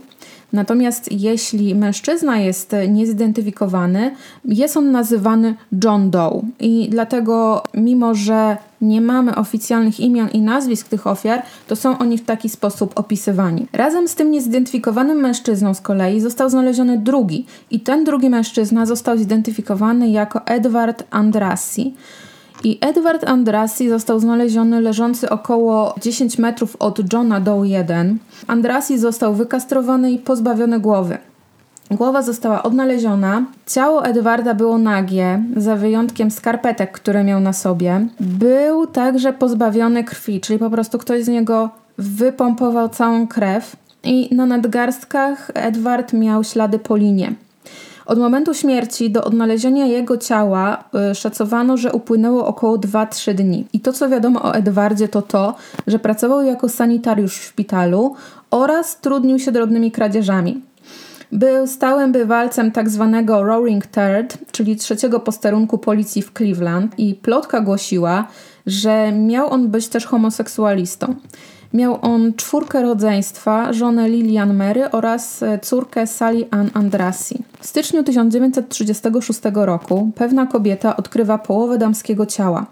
Natomiast 0.53 1.11
jeśli 1.11 1.75
mężczyzna 1.75 2.37
jest 2.37 2.75
niezidentyfikowany, 2.89 4.15
jest 4.45 4.77
on 4.77 4.91
nazywany 4.91 5.55
John 5.83 6.11
Doe. 6.11 6.41
I 6.59 6.87
dlatego, 6.89 7.63
mimo 7.73 8.15
że 8.15 8.57
nie 8.81 9.01
mamy 9.01 9.35
oficjalnych 9.35 9.99
imion 9.99 10.29
i 10.29 10.41
nazwisk 10.41 10.87
tych 10.87 11.07
ofiar, 11.07 11.41
to 11.67 11.75
są 11.75 11.97
oni 11.97 12.17
w 12.17 12.25
taki 12.25 12.49
sposób 12.49 12.99
opisywani. 12.99 13.67
Razem 13.73 14.07
z 14.07 14.15
tym 14.15 14.31
niezidentyfikowanym 14.31 15.17
mężczyzną 15.17 15.73
z 15.73 15.81
kolei 15.81 16.19
został 16.19 16.49
znaleziony 16.49 16.97
drugi, 16.97 17.45
i 17.71 17.79
ten 17.79 18.03
drugi 18.03 18.29
mężczyzna 18.29 18.85
został 18.85 19.17
zidentyfikowany 19.17 20.09
jako 20.09 20.45
Edward 20.45 21.03
Andrassi. 21.11 21.93
Edward 22.81 23.29
Andrassi 23.29 23.89
został 23.89 24.19
znaleziony 24.19 24.81
leżący 24.81 25.29
około 25.29 25.95
10 26.01 26.37
metrów 26.37 26.75
od 26.79 27.13
Johna 27.13 27.39
Doe 27.39 27.67
1. 27.67 28.17
Andrassi 28.47 28.97
został 28.97 29.33
wykastrowany 29.33 30.11
i 30.11 30.17
pozbawiony 30.17 30.79
głowy. 30.79 31.17
Głowa 31.91 32.21
została 32.21 32.63
odnaleziona. 32.63 33.45
Ciało 33.67 34.05
Edwarda 34.05 34.53
było 34.53 34.77
nagie, 34.77 35.43
za 35.57 35.75
wyjątkiem 35.75 36.31
skarpetek, 36.31 36.91
które 36.91 37.23
miał 37.23 37.39
na 37.39 37.53
sobie. 37.53 38.07
Był 38.19 38.87
także 38.87 39.33
pozbawiony 39.33 40.03
krwi, 40.03 40.41
czyli 40.41 40.59
po 40.59 40.69
prostu 40.69 40.97
ktoś 40.97 41.23
z 41.23 41.27
niego 41.27 41.69
wypompował 41.97 42.89
całą 42.89 43.27
krew. 43.27 43.75
I 44.03 44.35
na 44.35 44.45
nadgarstkach 44.45 45.51
Edward 45.53 46.13
miał 46.13 46.43
ślady 46.43 46.79
po 46.79 46.95
linie. 46.95 47.33
Od 48.05 48.19
momentu 48.19 48.53
śmierci 48.53 49.11
do 49.11 49.23
odnalezienia 49.23 49.85
jego 49.85 50.17
ciała 50.17 50.83
y, 51.11 51.15
szacowano, 51.15 51.77
że 51.77 51.91
upłynęło 51.91 52.47
około 52.47 52.77
2-3 52.77 53.33
dni. 53.33 53.65
I 53.73 53.79
to, 53.79 53.93
co 53.93 54.09
wiadomo 54.09 54.43
o 54.43 54.53
Edwardzie, 54.53 55.07
to 55.07 55.21
to, 55.21 55.55
że 55.87 55.99
pracował 55.99 56.43
jako 56.43 56.69
sanitariusz 56.69 57.37
w 57.37 57.43
szpitalu 57.43 58.15
oraz 58.51 58.99
trudnił 58.99 59.39
się 59.39 59.51
drobnymi 59.51 59.91
kradzieżami. 59.91 60.61
Był 61.31 61.67
stałym 61.67 62.11
bywalcem 62.11 62.71
tak 62.71 62.89
zwanego 62.89 63.43
Roaring 63.43 63.87
Third, 63.87 64.37
czyli 64.51 64.75
trzeciego 64.75 65.19
posterunku 65.19 65.77
policji 65.77 66.21
w 66.21 66.33
Cleveland 66.33 66.99
i 66.99 67.15
plotka 67.15 67.61
głosiła, 67.61 68.27
że 68.65 69.11
miał 69.11 69.49
on 69.49 69.67
być 69.67 69.87
też 69.87 70.05
homoseksualistą. 70.05 71.15
Miał 71.73 71.99
on 72.01 72.33
czwórkę 72.33 72.81
rodzeństwa, 72.81 73.73
żonę 73.73 74.09
Lilian 74.09 74.53
Mary 74.53 74.91
oraz 74.91 75.43
e, 75.43 75.59
córkę 75.59 76.07
Sally 76.07 76.47
Ann 76.51 76.69
Andrassi. 76.73 77.43
W 77.59 77.67
styczniu 77.67 78.03
1936 78.03 79.39
roku 79.53 80.11
pewna 80.15 80.45
kobieta 80.45 80.97
odkrywa 80.97 81.37
połowę 81.37 81.77
damskiego 81.77 82.25
ciała. 82.25 82.65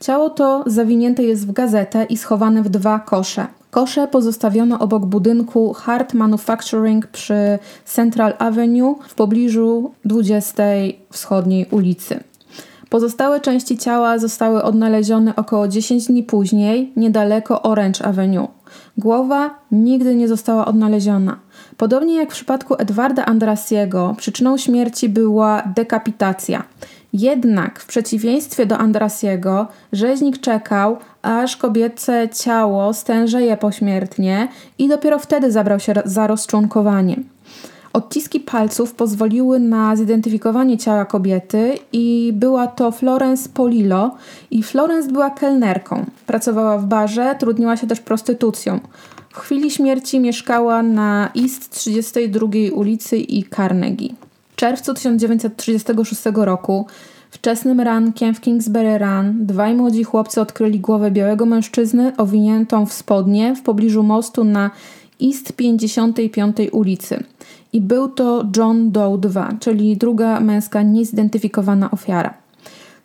Ciało 0.00 0.30
to 0.30 0.64
zawinięte 0.66 1.22
jest 1.22 1.46
w 1.46 1.52
gazetę 1.52 2.04
i 2.04 2.16
schowane 2.16 2.62
w 2.62 2.68
dwa 2.68 2.98
kosze. 2.98 3.46
Kosze 3.70 4.08
pozostawiono 4.08 4.78
obok 4.78 5.06
budynku 5.06 5.72
Hart 5.72 6.14
Manufacturing 6.14 7.06
przy 7.06 7.58
Central 7.84 8.34
Avenue 8.38 8.94
w 9.08 9.14
pobliżu 9.14 9.92
20 10.04 10.62
wschodniej 11.10 11.66
ulicy. 11.70 12.20
Pozostałe 12.90 13.40
części 13.40 13.78
ciała 13.78 14.18
zostały 14.18 14.62
odnalezione 14.62 15.36
około 15.36 15.68
10 15.68 16.06
dni 16.06 16.22
później, 16.22 16.92
niedaleko 16.96 17.62
Orange 17.62 18.04
Avenue. 18.04 18.48
Głowa 18.98 19.50
nigdy 19.72 20.14
nie 20.14 20.28
została 20.28 20.66
odnaleziona. 20.66 21.38
Podobnie 21.76 22.14
jak 22.14 22.30
w 22.30 22.34
przypadku 22.34 22.74
Edwarda 22.78 23.24
Andrasiego, 23.24 24.14
przyczyną 24.18 24.56
śmierci 24.56 25.08
była 25.08 25.62
dekapitacja. 25.76 26.64
Jednak 27.12 27.80
w 27.80 27.86
przeciwieństwie 27.86 28.66
do 28.66 28.78
Andrasiego, 28.78 29.66
rzeźnik 29.92 30.40
czekał, 30.40 30.96
aż 31.22 31.56
kobiece 31.56 32.28
ciało 32.28 32.94
stężeje 32.94 33.56
pośmiertnie 33.56 34.48
i 34.78 34.88
dopiero 34.88 35.18
wtedy 35.18 35.52
zabrał 35.52 35.80
się 35.80 35.94
za 36.04 36.26
rozczłonkowanie. 36.26 37.16
Odciski 37.92 38.40
palców 38.40 38.94
pozwoliły 38.94 39.60
na 39.60 39.96
zidentyfikowanie 39.96 40.78
ciała 40.78 41.04
kobiety 41.04 41.78
i 41.92 42.32
była 42.34 42.66
to 42.66 42.92
Florence 42.92 43.48
Polillo 43.48 44.16
i 44.50 44.62
Florence 44.62 45.12
była 45.12 45.30
kelnerką. 45.30 46.06
Pracowała 46.26 46.78
w 46.78 46.86
barze, 46.86 47.36
trudniła 47.38 47.76
się 47.76 47.86
też 47.86 48.00
prostytucją. 48.00 48.80
W 49.30 49.38
chwili 49.38 49.70
śmierci 49.70 50.20
mieszkała 50.20 50.82
na 50.82 51.28
East 51.42 51.70
32 51.70 52.48
ulicy 52.74 53.16
i 53.16 53.44
Carnegie. 53.56 54.08
W 54.52 54.56
czerwcu 54.56 54.94
1936 54.94 56.22
roku 56.34 56.86
Wczesnym 57.30 57.80
rankiem 57.80 58.34
w 58.34 58.40
Kingsbury 58.40 58.98
Run 58.98 59.46
dwaj 59.46 59.74
młodzi 59.74 60.04
chłopcy 60.04 60.40
odkryli 60.40 60.80
głowę 60.80 61.10
białego 61.10 61.46
mężczyzny 61.46 62.12
owiniętą 62.16 62.86
w 62.86 62.92
spodnie 62.92 63.54
w 63.54 63.62
pobliżu 63.62 64.02
mostu 64.02 64.44
na 64.44 64.70
East 65.22 65.52
55 65.52 66.56
ulicy 66.72 67.24
i 67.72 67.80
był 67.80 68.08
to 68.08 68.44
John 68.56 68.90
Doe 68.92 69.18
II, 69.24 69.58
czyli 69.60 69.96
druga 69.96 70.40
męska 70.40 70.82
niezidentyfikowana 70.82 71.90
ofiara. 71.90 72.34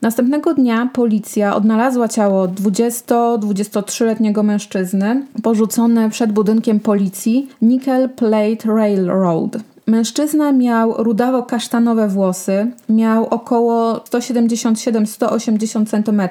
Następnego 0.02 0.54
dnia 0.54 0.90
policja 0.94 1.56
odnalazła 1.56 2.08
ciało 2.08 2.48
20-23-letniego 2.48 4.44
mężczyzny 4.44 5.26
porzucone 5.44 6.10
przed 6.10 6.32
budynkiem 6.32 6.80
policji 6.80 7.48
Nickel 7.62 8.10
Plate 8.10 8.70
Railroad. 8.76 9.73
Mężczyzna 9.88 10.52
miał 10.52 10.94
rudawo-kasztanowe 11.04 12.08
włosy, 12.08 12.72
miał 12.90 13.26
około 13.26 13.94
177-180 13.94 15.86
cm, 15.88 16.22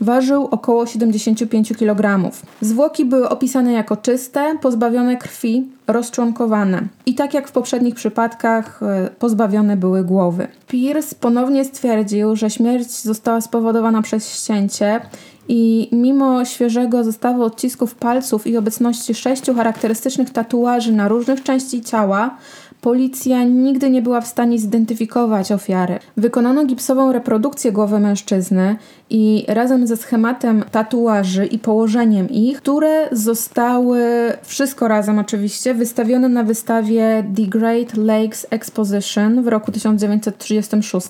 ważył 0.00 0.48
około 0.50 0.86
75 0.86 1.72
kg. 1.78 2.30
Zwłoki 2.60 3.04
były 3.04 3.28
opisane 3.28 3.72
jako 3.72 3.96
czyste, 3.96 4.58
pozbawione 4.62 5.16
krwi, 5.16 5.68
rozczłonkowane. 5.86 6.82
I 7.06 7.14
tak 7.14 7.34
jak 7.34 7.48
w 7.48 7.52
poprzednich 7.52 7.94
przypadkach, 7.94 8.82
e, 8.82 9.10
pozbawione 9.18 9.76
były 9.76 10.04
głowy. 10.04 10.48
Pierce 10.68 11.14
ponownie 11.20 11.64
stwierdził, 11.64 12.36
że 12.36 12.50
śmierć 12.50 12.90
została 12.90 13.40
spowodowana 13.40 14.02
przez 14.02 14.34
ścięcie 14.34 15.00
i 15.48 15.88
mimo 15.92 16.44
świeżego 16.44 17.04
zestawu 17.04 17.42
odcisków 17.42 17.94
palców 17.94 18.46
i 18.46 18.56
obecności 18.56 19.14
sześciu 19.14 19.54
charakterystycznych 19.54 20.30
tatuaży 20.30 20.92
na 20.92 21.08
różnych 21.08 21.42
części 21.42 21.82
ciała, 21.82 22.36
Policja 22.82 23.44
nigdy 23.44 23.90
nie 23.90 24.02
była 24.02 24.20
w 24.20 24.26
stanie 24.26 24.58
zidentyfikować 24.58 25.52
ofiary. 25.52 25.98
Wykonano 26.16 26.64
gipsową 26.64 27.12
reprodukcję 27.12 27.72
głowy 27.72 28.00
mężczyzny 28.00 28.76
i 29.10 29.44
razem 29.48 29.86
ze 29.86 29.96
schematem 29.96 30.64
tatuaży 30.70 31.46
i 31.46 31.58
położeniem 31.58 32.30
ich, 32.30 32.58
które 32.58 33.08
zostały, 33.12 34.02
wszystko 34.42 34.88
razem 34.88 35.18
oczywiście, 35.18 35.74
wystawione 35.74 36.28
na 36.28 36.42
wystawie 36.42 37.24
The 37.36 37.42
Great 37.42 37.96
Lakes 37.96 38.46
Exposition 38.50 39.42
w 39.42 39.48
roku 39.48 39.72
1936. 39.72 41.06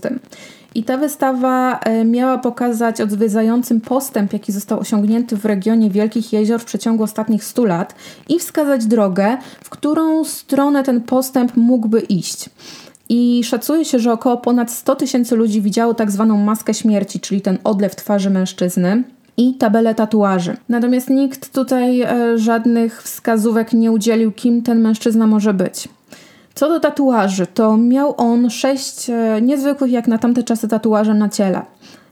I 0.75 0.85
ta 0.85 0.97
wystawa 0.97 1.79
e, 1.79 2.05
miała 2.05 2.39
pokazać 2.39 3.01
odwiedzającym 3.01 3.81
postęp, 3.81 4.33
jaki 4.33 4.53
został 4.53 4.81
osiągnięty 4.81 5.37
w 5.37 5.45
regionie 5.45 5.91
Wielkich 5.91 6.33
Jezior 6.33 6.61
w 6.61 6.65
przeciągu 6.65 7.03
ostatnich 7.03 7.45
100 7.45 7.65
lat 7.65 7.95
i 8.29 8.39
wskazać 8.39 8.87
drogę, 8.87 9.37
w 9.65 9.71
którą 9.71 10.25
stronę 10.25 10.83
ten 10.83 11.01
postęp 11.01 11.57
mógłby 11.57 12.01
iść. 12.01 12.51
I 13.09 13.45
szacuje 13.45 13.85
się, 13.85 13.99
że 13.99 14.13
około 14.13 14.37
ponad 14.37 14.71
100 14.71 14.97
tysięcy 14.97 15.37
ludzi 15.37 15.63
widziało 15.63 15.95
tak 15.95 16.11
zwaną 16.11 16.37
maskę 16.37 16.75
śmierci, 16.75 17.21
czyli 17.21 17.41
ten 17.41 17.59
odlew 17.65 17.97
twarzy 17.97 18.31
mężczyzny 18.31 19.03
i 19.37 19.55
tabelę 19.55 19.95
tatuaży. 19.95 20.57
Natomiast 20.69 21.11
nikt 21.11 21.53
tutaj 21.53 22.01
e, 22.01 22.39
żadnych 22.39 23.03
wskazówek 23.03 23.73
nie 23.73 23.93
udzielił, 23.93 24.33
kim 24.33 24.63
ten 24.63 24.81
mężczyzna 24.81 25.27
może 25.27 25.55
być. 25.55 25.89
Co 26.55 26.69
do 26.69 26.81
tatuaży, 26.81 27.47
to 27.47 27.77
miał 27.77 28.15
on 28.17 28.51
sześć 28.51 29.11
e, 29.11 29.43
niezwykłych 29.43 29.93
jak 29.93 30.09
na 30.09 30.19
tamte 30.19 30.43
czasy 30.43 30.69
tatuaży 30.69 31.15
na 31.15 31.29
ciele. 31.29 31.63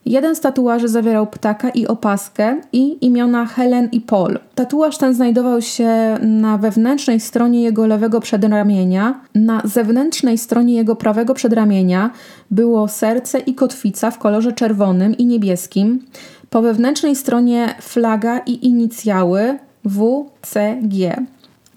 Jeden 0.07 0.37
z 0.37 0.41
tatuaży 0.41 0.89
zawierał 0.89 1.27
ptaka 1.27 1.71
i 1.71 1.87
opaskę 1.87 2.61
i 2.73 3.07
imiona 3.07 3.47
Helen 3.47 3.89
i 3.93 4.01
Paul. 4.01 4.39
Tatuaż 4.55 4.99
ten 4.99 5.15
znajdował 5.15 5.63
się 5.63 6.19
na 6.23 6.59
wewnętrznej 6.59 7.21
stronie 7.21 7.63
jego 7.63 7.87
lewego 7.87 8.21
przedramienia. 8.21 9.21
Na 9.35 9.63
zewnętrznej 9.65 10.39
stronie 10.39 10.75
jego 10.75 10.97
prawego 10.97 11.35
przedramienia 11.35 12.11
było 12.51 12.89
serce 12.89 13.39
i 13.39 13.55
kotwica 13.55 14.11
w 14.11 14.19
kolorze 14.19 14.53
czerwonym 14.53 15.17
i 15.17 15.27
niebieskim. 15.27 16.03
Po 16.51 16.63
wewnętrznej 16.63 17.17
stronie 17.17 17.75
flaga 17.81 18.39
i 18.39 18.67
inicjały 18.67 19.59
WCG. 19.85 21.27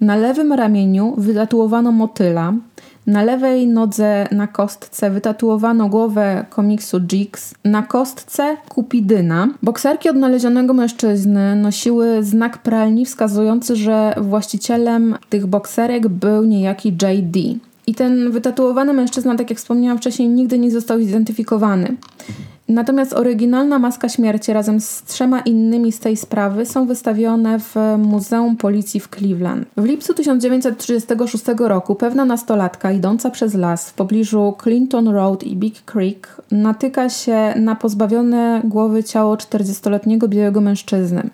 Na 0.04 0.16
lewym 0.16 0.54
ramieniu 0.54 1.14
wytatuowano 1.18 1.92
motyla, 1.92 2.54
na 3.08 3.24
lewej 3.24 3.68
nodze 3.68 4.28
na 4.32 4.48
kostce 4.48 5.10
wytatuowano 5.10 5.90
głowę 5.90 6.46
komiksu 6.50 7.00
Jigs, 7.00 7.54
na 7.66 7.82
kostce 7.84 8.58
Kupidyna. 8.70 9.48
Bokserki 9.62 10.10
odnalezionego 10.10 10.74
mężczyzny 10.74 11.56
nosiły 11.56 12.24
znak 12.24 12.58
pralni 12.58 13.06
wskazujący, 13.06 13.76
że 13.76 14.16
właścicielem 14.22 15.16
tych 15.30 15.48
bokserek 15.48 16.08
był 16.08 16.44
niejaki 16.44 16.90
J.D. 17.02 17.40
I 17.88 17.96
ten 17.96 18.32
wytatuowany 18.32 18.94
mężczyzna, 18.94 19.36
tak 19.36 19.50
jak 19.50 19.60
wspomniałam 19.60 19.98
wcześniej, 19.98 20.30
nigdy 20.30 20.60
nie 20.60 20.72
został 20.72 21.00
zidentyfikowany. 21.00 21.98
Natomiast 22.70 23.14
oryginalna 23.14 23.80
maska 23.80 24.10
śmierci 24.10 24.54
razem 24.54 24.82
z 24.82 25.04
trzema 25.04 25.40
innymi 25.40 25.92
z 25.92 26.00
tej 26.00 26.18
sprawy 26.18 26.66
są 26.66 26.86
wystawione 26.86 27.60
w 27.60 27.76
Muzeum 27.98 28.58
Policji 28.58 29.00
w 29.00 29.10
Cleveland. 29.10 29.68
W 29.78 29.86
lipcu 29.86 30.14
1936 30.14 31.44
roku 31.58 31.96
pewna 31.96 32.26
nastolatka 32.26 32.92
idąca 32.92 33.30
przez 33.30 33.54
las 33.54 33.90
w 33.90 33.94
pobliżu 33.94 34.54
Clinton 34.64 35.08
Road 35.08 35.44
i 35.44 35.56
Big 35.56 35.82
Creek 35.82 36.28
natyka 36.52 37.10
się 37.10 37.54
na 37.56 37.76
pozbawione 37.76 38.62
głowy 38.64 39.04
ciało 39.04 39.36
40-letniego 39.36 40.28
białego 40.28 40.62
mężczyzny. 40.62 41.30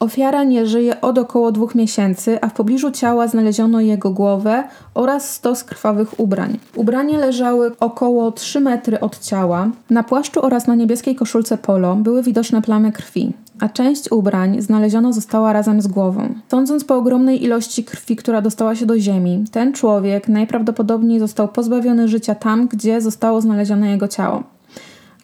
Ofiara 0.00 0.44
nie 0.44 0.66
żyje 0.66 1.00
od 1.00 1.18
około 1.18 1.52
dwóch 1.52 1.74
miesięcy, 1.74 2.38
a 2.40 2.48
w 2.48 2.52
pobliżu 2.52 2.90
ciała 2.90 3.28
znaleziono 3.28 3.80
jego 3.80 4.10
głowę 4.10 4.64
oraz 4.94 5.30
stos 5.30 5.64
krwawych 5.64 6.20
ubrań. 6.20 6.58
Ubrania 6.74 7.18
leżały 7.18 7.72
około 7.80 8.32
3 8.32 8.60
metry 8.60 9.00
od 9.00 9.18
ciała. 9.18 9.70
Na 9.90 10.02
płaszczu 10.02 10.44
oraz 10.44 10.66
na 10.66 10.74
niebieskiej 10.74 11.14
koszulce 11.14 11.58
polo 11.58 11.96
były 11.96 12.22
widoczne 12.22 12.62
plamy 12.62 12.92
krwi 12.92 13.32
a 13.60 13.68
część 13.68 14.12
ubrań 14.12 14.62
znaleziona 14.62 15.12
została 15.12 15.52
razem 15.52 15.82
z 15.82 15.86
głową. 15.86 16.34
Sądząc 16.50 16.84
po 16.84 16.96
ogromnej 16.96 17.44
ilości 17.44 17.84
krwi, 17.84 18.16
która 18.16 18.42
dostała 18.42 18.74
się 18.74 18.86
do 18.86 18.98
ziemi, 18.98 19.44
ten 19.52 19.72
człowiek 19.72 20.28
najprawdopodobniej 20.28 21.20
został 21.20 21.48
pozbawiony 21.48 22.08
życia 22.08 22.34
tam, 22.34 22.68
gdzie 22.68 23.00
zostało 23.00 23.40
znalezione 23.40 23.90
jego 23.90 24.08
ciało. 24.08 24.55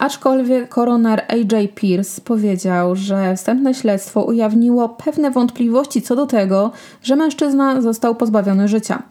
Aczkolwiek 0.03 0.69
koroner 0.69 1.25
AJ 1.29 1.69
Pierce 1.75 2.21
powiedział, 2.21 2.97
że 2.97 3.37
wstępne 3.37 3.75
śledztwo 3.75 4.23
ujawniło 4.23 4.89
pewne 4.89 5.31
wątpliwości 5.31 6.03
co 6.03 6.17
do 6.17 6.27
tego, 6.27 6.71
że 7.03 7.17
mężczyzna 7.17 7.81
został 7.81 8.15
pozbawiony 8.15 8.69
życia. 8.69 9.03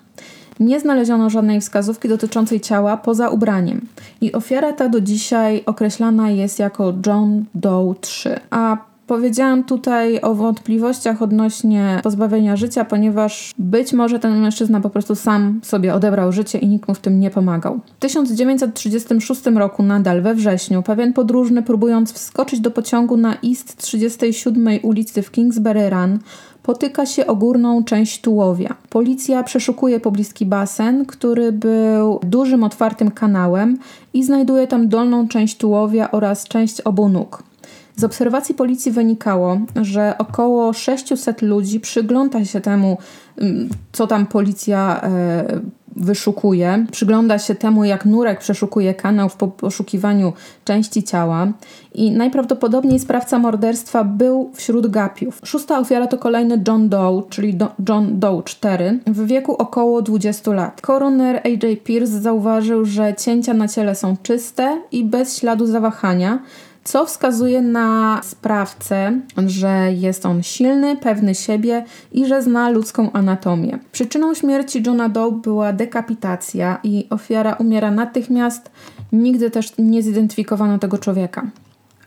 Nie 0.59 0.79
znaleziono 0.79 1.29
żadnej 1.29 1.61
wskazówki 1.61 2.09
dotyczącej 2.09 2.59
ciała 2.59 2.97
poza 2.97 3.29
ubraniem 3.29 3.87
i 4.21 4.33
ofiara 4.33 4.73
ta 4.73 4.89
do 4.89 5.01
dzisiaj 5.01 5.63
określana 5.65 6.29
jest 6.29 6.59
jako 6.59 6.93
John 7.05 7.45
Doe 7.55 7.95
3, 8.01 8.39
a 8.49 8.77
Powiedziałam 9.11 9.63
tutaj 9.63 10.21
o 10.21 10.35
wątpliwościach 10.35 11.21
odnośnie 11.21 11.99
pozbawienia 12.03 12.55
życia, 12.55 12.85
ponieważ 12.85 13.53
być 13.59 13.93
może 13.93 14.19
ten 14.19 14.39
mężczyzna 14.39 14.81
po 14.81 14.89
prostu 14.89 15.15
sam 15.15 15.59
sobie 15.63 15.93
odebrał 15.93 16.31
życie 16.31 16.59
i 16.59 16.67
nikt 16.67 16.87
mu 16.87 16.93
w 16.93 16.99
tym 16.99 17.19
nie 17.19 17.29
pomagał. 17.29 17.79
W 17.97 17.99
1936 17.99 19.45
roku, 19.45 19.83
nadal 19.83 20.21
we 20.21 20.35
wrześniu, 20.35 20.83
pewien 20.83 21.13
podróżny, 21.13 21.63
próbując 21.63 22.13
wskoczyć 22.13 22.59
do 22.59 22.71
pociągu 22.71 23.17
na 23.17 23.35
East 23.49 23.77
37 23.77 24.79
ulicy 24.83 25.21
w 25.21 25.31
Kingsbury 25.31 25.89
Run, 25.89 26.19
potyka 26.63 27.05
się 27.05 27.27
o 27.27 27.35
górną 27.35 27.83
część 27.83 28.21
tułowia. 28.21 28.75
Policja 28.89 29.43
przeszukuje 29.43 29.99
pobliski 29.99 30.45
basen, 30.45 31.05
który 31.05 31.51
był 31.51 32.19
dużym 32.23 32.63
otwartym 32.63 33.11
kanałem 33.11 33.77
i 34.13 34.23
znajduje 34.23 34.67
tam 34.67 34.87
dolną 34.87 35.27
część 35.27 35.57
tułowia 35.57 36.11
oraz 36.11 36.47
część 36.47 36.81
obu 36.81 37.09
nóg. 37.09 37.50
Z 37.95 38.03
obserwacji 38.03 38.55
policji 38.55 38.91
wynikało, 38.91 39.61
że 39.81 40.15
około 40.17 40.73
600 40.73 41.41
ludzi 41.41 41.79
przygląda 41.79 42.45
się 42.45 42.61
temu, 42.61 42.97
mm, 43.37 43.69
co 43.91 44.07
tam 44.07 44.25
policja 44.25 45.01
e, 45.03 45.61
wyszukuje, 45.95 46.85
przygląda 46.91 47.39
się 47.39 47.55
temu, 47.55 47.83
jak 47.83 48.05
nurek 48.05 48.39
przeszukuje 48.39 48.93
kanał 48.93 49.29
w 49.29 49.35
poszukiwaniu 49.35 50.33
części 50.65 51.03
ciała 51.03 51.47
i 51.93 52.11
najprawdopodobniej 52.11 52.99
sprawca 52.99 53.39
morderstwa 53.39 54.03
był 54.03 54.51
wśród 54.53 54.87
gapiów. 54.87 55.41
Szósta 55.43 55.79
ofiara 55.79 56.07
to 56.07 56.17
kolejny 56.17 56.63
John 56.67 56.89
Doe, 56.89 57.23
czyli 57.29 57.53
Do 57.53 57.67
John 57.89 58.19
Doe 58.19 58.43
4, 58.43 58.99
w 59.07 59.25
wieku 59.25 59.55
około 59.55 60.01
20 60.01 60.53
lat. 60.53 60.81
Koroner 60.81 61.41
AJ 61.45 61.77
Pierce 61.77 62.21
zauważył, 62.21 62.85
że 62.85 63.13
cięcia 63.15 63.53
na 63.53 63.67
ciele 63.67 63.95
są 63.95 64.17
czyste 64.23 64.81
i 64.91 65.03
bez 65.05 65.37
śladu 65.37 65.65
zawahania, 65.65 66.39
co 66.83 67.05
wskazuje 67.05 67.61
na 67.61 68.19
sprawcę, 68.23 69.19
że 69.47 69.93
jest 69.93 70.25
on 70.25 70.43
silny, 70.43 70.97
pewny 70.97 71.35
siebie 71.35 71.85
i 72.11 72.25
że 72.25 72.41
zna 72.41 72.69
ludzką 72.69 73.11
anatomię. 73.11 73.79
Przyczyną 73.91 74.33
śmierci 74.33 74.83
Johna 74.85 75.09
Doe 75.09 75.31
była 75.31 75.73
dekapitacja 75.73 76.79
i 76.83 77.07
ofiara 77.09 77.53
umiera 77.53 77.91
natychmiast. 77.91 78.71
Nigdy 79.11 79.51
też 79.51 79.73
nie 79.77 80.03
zidentyfikowano 80.03 80.79
tego 80.79 80.97
człowieka. 80.97 81.47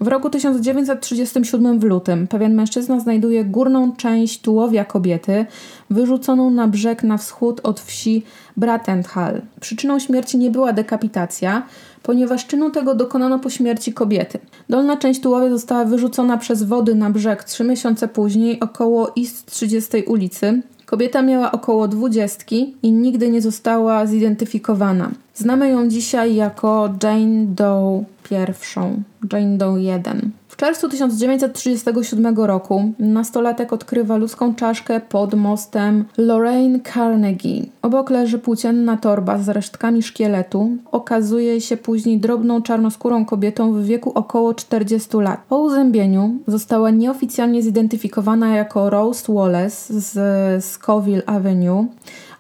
W 0.05 0.09
roku 0.09 0.31
1937 0.31 1.79
w 1.79 1.85
lutym 1.85 2.27
pewien 2.27 2.55
mężczyzna 2.55 3.01
znajduje 3.01 3.45
górną 3.45 3.97
część 3.97 4.41
tułowia 4.41 4.85
kobiety 4.85 5.47
wyrzuconą 5.91 6.51
na 6.51 6.69
brzeg 6.69 7.03
na 7.03 7.19
wschód 7.19 7.61
od 7.63 7.81
wsi 7.81 8.23
Bratenthal. 8.57 9.43
Przyczyną 9.61 9.99
śmierci 9.99 10.39
nie 10.39 10.51
była 10.51 10.73
dekapitacja, 10.73 11.63
ponieważ 12.03 12.47
czynu 12.47 12.71
tego 12.71 12.95
dokonano 12.95 13.39
po 13.39 13.51
śmierci 13.51 13.93
kobiety. 13.93 14.39
Dolna 14.69 14.97
część 14.97 15.21
tułowia 15.21 15.51
została 15.51 15.85
wyrzucona 15.85 16.39
przez 16.39 16.63
wody 16.63 16.95
na 16.95 17.11
brzeg 17.11 17.45
trzy 17.45 17.65
miesiące 17.65 18.09
później 18.09 18.61
około 18.61 19.17
East 19.17 19.47
30 19.47 20.03
ulicy. 20.03 20.63
Kobieta 20.87 21.23
miała 21.23 21.53
około 21.53 21.89
dwudziestki 21.89 22.75
i 22.83 22.93
nigdy 22.93 23.31
nie 23.31 23.43
została 23.43 24.07
zidentyfikowana. 24.07 25.11
Znamy 25.35 25.69
ją 25.69 25.89
dzisiaj 25.89 26.35
jako 26.35 26.95
Jane 27.03 27.47
Doe 27.47 28.05
pierwszą, 28.29 29.03
Jane 29.33 29.59
Doe 29.59 29.81
1. 29.81 30.31
W 30.55 30.57
czerwcu 30.57 30.89
1937 30.89 32.37
roku 32.37 32.93
nastolatek 32.99 33.73
odkrywa 33.73 34.17
ludzką 34.17 34.55
czaszkę 34.55 35.01
pod 35.01 35.35
mostem 35.35 36.05
Lorraine 36.19 36.81
Carnegie. 36.95 37.63
Obok 37.83 38.11
leży 38.11 38.39
płócienna 38.39 38.97
torba 38.97 39.39
z 39.39 39.49
resztkami 39.49 40.03
szkieletu. 40.03 40.71
Okazuje 40.93 41.61
się 41.61 41.77
później 41.77 42.19
drobną 42.19 42.63
czarnoskórą 42.63 43.25
kobietą 43.25 43.73
w 43.73 43.85
wieku 43.85 44.13
około 44.15 44.55
40 44.55 45.17
lat. 45.17 45.41
Po 45.49 45.59
uzębieniu 45.59 46.35
została 46.47 46.91
nieoficjalnie 46.91 47.63
zidentyfikowana 47.63 48.57
jako 48.57 48.91
Rose 48.91 49.33
Wallace 49.33 50.01
z 50.01 50.65
Scoville 50.65 51.27
Avenue, 51.27 51.87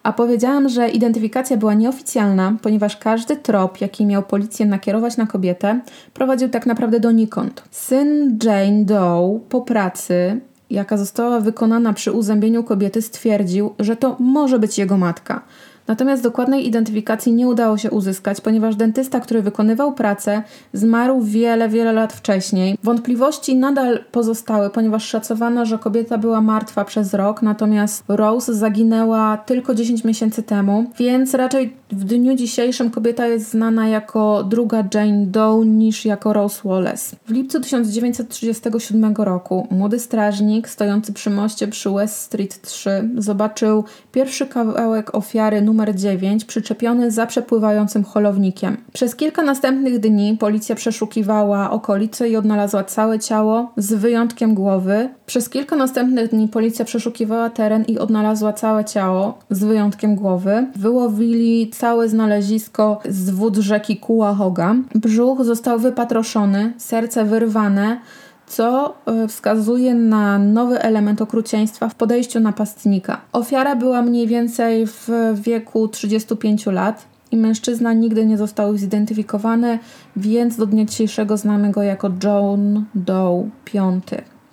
a 0.04 0.12
powiedziałam, 0.12 0.68
że 0.68 0.88
identyfikacja 0.88 1.56
była 1.56 1.74
nieoficjalna, 1.74 2.56
ponieważ 2.62 2.96
każdy 2.96 3.36
trop, 3.36 3.80
jaki 3.80 4.06
miał 4.06 4.22
policję 4.22 4.66
nakierować 4.66 5.16
na 5.16 5.26
kobietę, 5.26 5.80
prowadził 6.14 6.48
tak 6.48 6.66
naprawdę 6.66 7.00
donikąd. 7.00 7.64
Syn 7.70 8.38
Jane 8.44 8.84
Doe 8.84 9.40
po 9.48 9.60
pracy 9.60 10.40
jaka 10.70 10.96
została 10.96 11.40
wykonana 11.40 11.92
przy 11.92 12.12
uzębieniu 12.12 12.64
kobiety, 12.64 13.02
stwierdził, 13.02 13.74
że 13.78 13.96
to 13.96 14.16
może 14.18 14.58
być 14.58 14.78
jego 14.78 14.96
matka. 14.96 15.42
Natomiast 15.86 16.22
dokładnej 16.22 16.66
identyfikacji 16.66 17.32
nie 17.32 17.48
udało 17.48 17.78
się 17.78 17.90
uzyskać, 17.90 18.40
ponieważ 18.40 18.76
dentysta, 18.76 19.20
który 19.20 19.42
wykonywał 19.42 19.92
pracę, 19.92 20.42
zmarł 20.72 21.20
wiele, 21.22 21.68
wiele 21.68 21.92
lat 21.92 22.12
wcześniej. 22.12 22.78
Wątpliwości 22.82 23.56
nadal 23.56 24.04
pozostały, 24.12 24.70
ponieważ 24.70 25.04
szacowano, 25.04 25.66
że 25.66 25.78
kobieta 25.78 26.18
była 26.18 26.40
martwa 26.40 26.84
przez 26.84 27.14
rok, 27.14 27.42
natomiast 27.42 28.04
Rose 28.08 28.54
zaginęła 28.54 29.36
tylko 29.36 29.74
10 29.74 30.04
miesięcy 30.04 30.42
temu, 30.42 30.84
więc 30.98 31.34
raczej 31.34 31.76
w 31.94 32.04
dniu 32.04 32.34
dzisiejszym 32.34 32.90
kobieta 32.90 33.26
jest 33.26 33.50
znana 33.50 33.88
jako 33.88 34.44
druga 34.44 34.84
Jane 34.94 35.26
Doe 35.26 35.64
niż 35.66 36.04
jako 36.04 36.32
Rose 36.32 36.68
Wallace. 36.68 37.16
W 37.26 37.30
lipcu 37.30 37.60
1937 37.60 39.14
roku 39.16 39.66
młody 39.70 39.98
strażnik 39.98 40.68
stojący 40.68 41.12
przy 41.12 41.30
moście 41.30 41.68
przy 41.68 41.90
West 41.90 42.16
Street 42.16 42.62
3 42.62 43.08
zobaczył 43.18 43.84
pierwszy 44.12 44.46
kawałek 44.46 45.14
ofiary 45.14 45.62
numer 45.62 45.94
9 45.94 46.44
przyczepiony 46.44 47.10
za 47.10 47.26
przepływającym 47.26 48.04
holownikiem. 48.04 48.76
Przez 48.92 49.16
kilka 49.16 49.42
następnych 49.42 49.98
dni 49.98 50.36
policja 50.40 50.74
przeszukiwała 50.74 51.70
okolice 51.70 52.28
i 52.28 52.36
odnalazła 52.36 52.84
całe 52.84 53.18
ciało 53.18 53.72
z 53.76 53.94
wyjątkiem 53.94 54.54
głowy. 54.54 55.08
Przez 55.26 55.48
kilka 55.48 55.76
następnych 55.76 56.30
dni 56.30 56.48
policja 56.48 56.84
przeszukiwała 56.84 57.50
teren 57.50 57.84
i 57.84 57.98
odnalazła 57.98 58.52
całe 58.52 58.84
ciało 58.84 59.38
z 59.50 59.64
wyjątkiem 59.64 60.14
głowy. 60.14 60.66
Wyłowili 60.76 61.70
całe 61.84 62.08
znalezisko 62.08 63.00
z 63.08 63.30
wód 63.30 63.56
rzeki 63.56 63.96
Kułahoga. 63.96 64.76
Brzuch 64.94 65.44
został 65.44 65.78
wypatroszony, 65.78 66.72
serce 66.78 67.24
wyrwane, 67.24 68.00
co 68.46 68.94
e, 69.06 69.28
wskazuje 69.28 69.94
na 69.94 70.38
nowy 70.38 70.82
element 70.82 71.22
okrucieństwa 71.22 71.88
w 71.88 71.94
podejściu 71.94 72.40
napastnika. 72.40 73.20
Ofiara 73.32 73.76
była 73.76 74.02
mniej 74.02 74.26
więcej 74.26 74.86
w 74.86 75.08
wieku 75.34 75.88
35 75.88 76.66
lat 76.66 77.04
i 77.30 77.36
mężczyzna 77.36 77.92
nigdy 77.92 78.26
nie 78.26 78.38
został 78.38 78.76
zidentyfikowany, 78.76 79.78
więc 80.16 80.56
do 80.56 80.66
dnia 80.66 80.84
dzisiejszego 80.84 81.36
znamy 81.36 81.70
go 81.70 81.82
jako 81.82 82.10
John 82.24 82.84
Doe 82.94 83.48
V. 83.74 84.00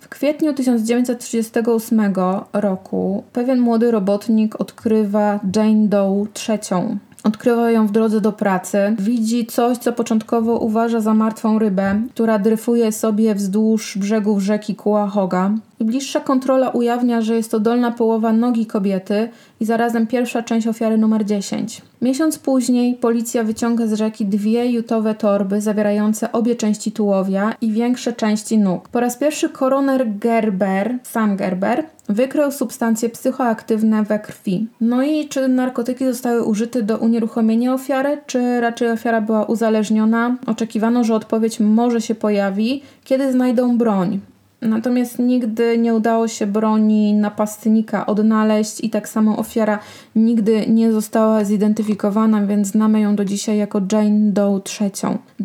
W 0.00 0.08
kwietniu 0.08 0.54
1938 0.54 2.14
roku 2.52 3.24
pewien 3.32 3.60
młody 3.60 3.90
robotnik 3.90 4.60
odkrywa 4.60 5.40
Jane 5.56 5.88
Doe 5.88 6.26
III. 6.48 6.98
Odkrywa 7.24 7.70
ją 7.70 7.86
w 7.86 7.92
drodze 7.92 8.20
do 8.20 8.32
pracy. 8.32 8.96
Widzi 8.98 9.46
coś, 9.46 9.78
co 9.78 9.92
początkowo 9.92 10.58
uważa 10.58 11.00
za 11.00 11.14
martwą 11.14 11.58
rybę, 11.58 12.02
która 12.14 12.38
dryfuje 12.38 12.92
sobie 12.92 13.34
wzdłuż 13.34 13.98
brzegów 13.98 14.42
rzeki 14.42 14.74
Kułahoga. 14.74 15.50
I 15.82 15.84
bliższa 15.84 16.20
kontrola 16.20 16.70
ujawnia, 16.70 17.22
że 17.22 17.36
jest 17.36 17.50
to 17.50 17.60
dolna 17.60 17.90
połowa 17.90 18.32
nogi 18.32 18.66
kobiety 18.66 19.28
i 19.60 19.64
zarazem 19.64 20.06
pierwsza 20.06 20.42
część 20.42 20.66
ofiary 20.66 20.98
numer 20.98 21.24
10. 21.24 21.82
Miesiąc 22.02 22.38
później 22.38 22.94
policja 22.94 23.44
wyciąga 23.44 23.86
z 23.86 23.92
rzeki 23.92 24.26
dwie 24.26 24.70
jutowe 24.70 25.14
torby 25.14 25.60
zawierające 25.60 26.32
obie 26.32 26.56
części 26.56 26.92
tułowia 26.92 27.54
i 27.60 27.72
większe 27.72 28.12
części 28.12 28.58
nóg. 28.58 28.88
Po 28.88 29.00
raz 29.00 29.16
pierwszy 29.16 29.48
koroner 29.48 30.06
Gerber, 30.18 30.98
sam 31.02 31.36
Gerber, 31.36 31.84
wykrył 32.08 32.52
substancje 32.52 33.08
psychoaktywne 33.08 34.02
we 34.02 34.18
krwi. 34.18 34.66
No 34.80 35.02
i 35.02 35.28
czy 35.28 35.48
narkotyki 35.48 36.04
zostały 36.04 36.44
użyte 36.44 36.82
do 36.82 36.98
unieruchomienia 36.98 37.74
ofiary, 37.74 38.18
czy 38.26 38.60
raczej 38.60 38.90
ofiara 38.90 39.20
była 39.20 39.44
uzależniona? 39.44 40.36
Oczekiwano, 40.46 41.04
że 41.04 41.14
odpowiedź 41.14 41.60
może 41.60 42.00
się 42.00 42.14
pojawi, 42.14 42.82
kiedy 43.04 43.32
znajdą 43.32 43.78
broń. 43.78 44.20
Natomiast 44.62 45.18
nigdy 45.18 45.78
nie 45.78 45.94
udało 45.94 46.28
się 46.28 46.46
broni 46.46 47.14
napastnika 47.14 48.06
odnaleźć 48.06 48.84
i 48.84 48.90
tak 48.90 49.08
samo 49.08 49.38
ofiara 49.38 49.78
nigdy 50.16 50.66
nie 50.68 50.92
została 50.92 51.44
zidentyfikowana, 51.44 52.46
więc 52.46 52.68
znamy 52.68 53.00
ją 53.00 53.16
do 53.16 53.24
dzisiaj 53.24 53.58
jako 53.58 53.80
Jane 53.92 54.32
Doe 54.32 54.60
III. 54.80 54.90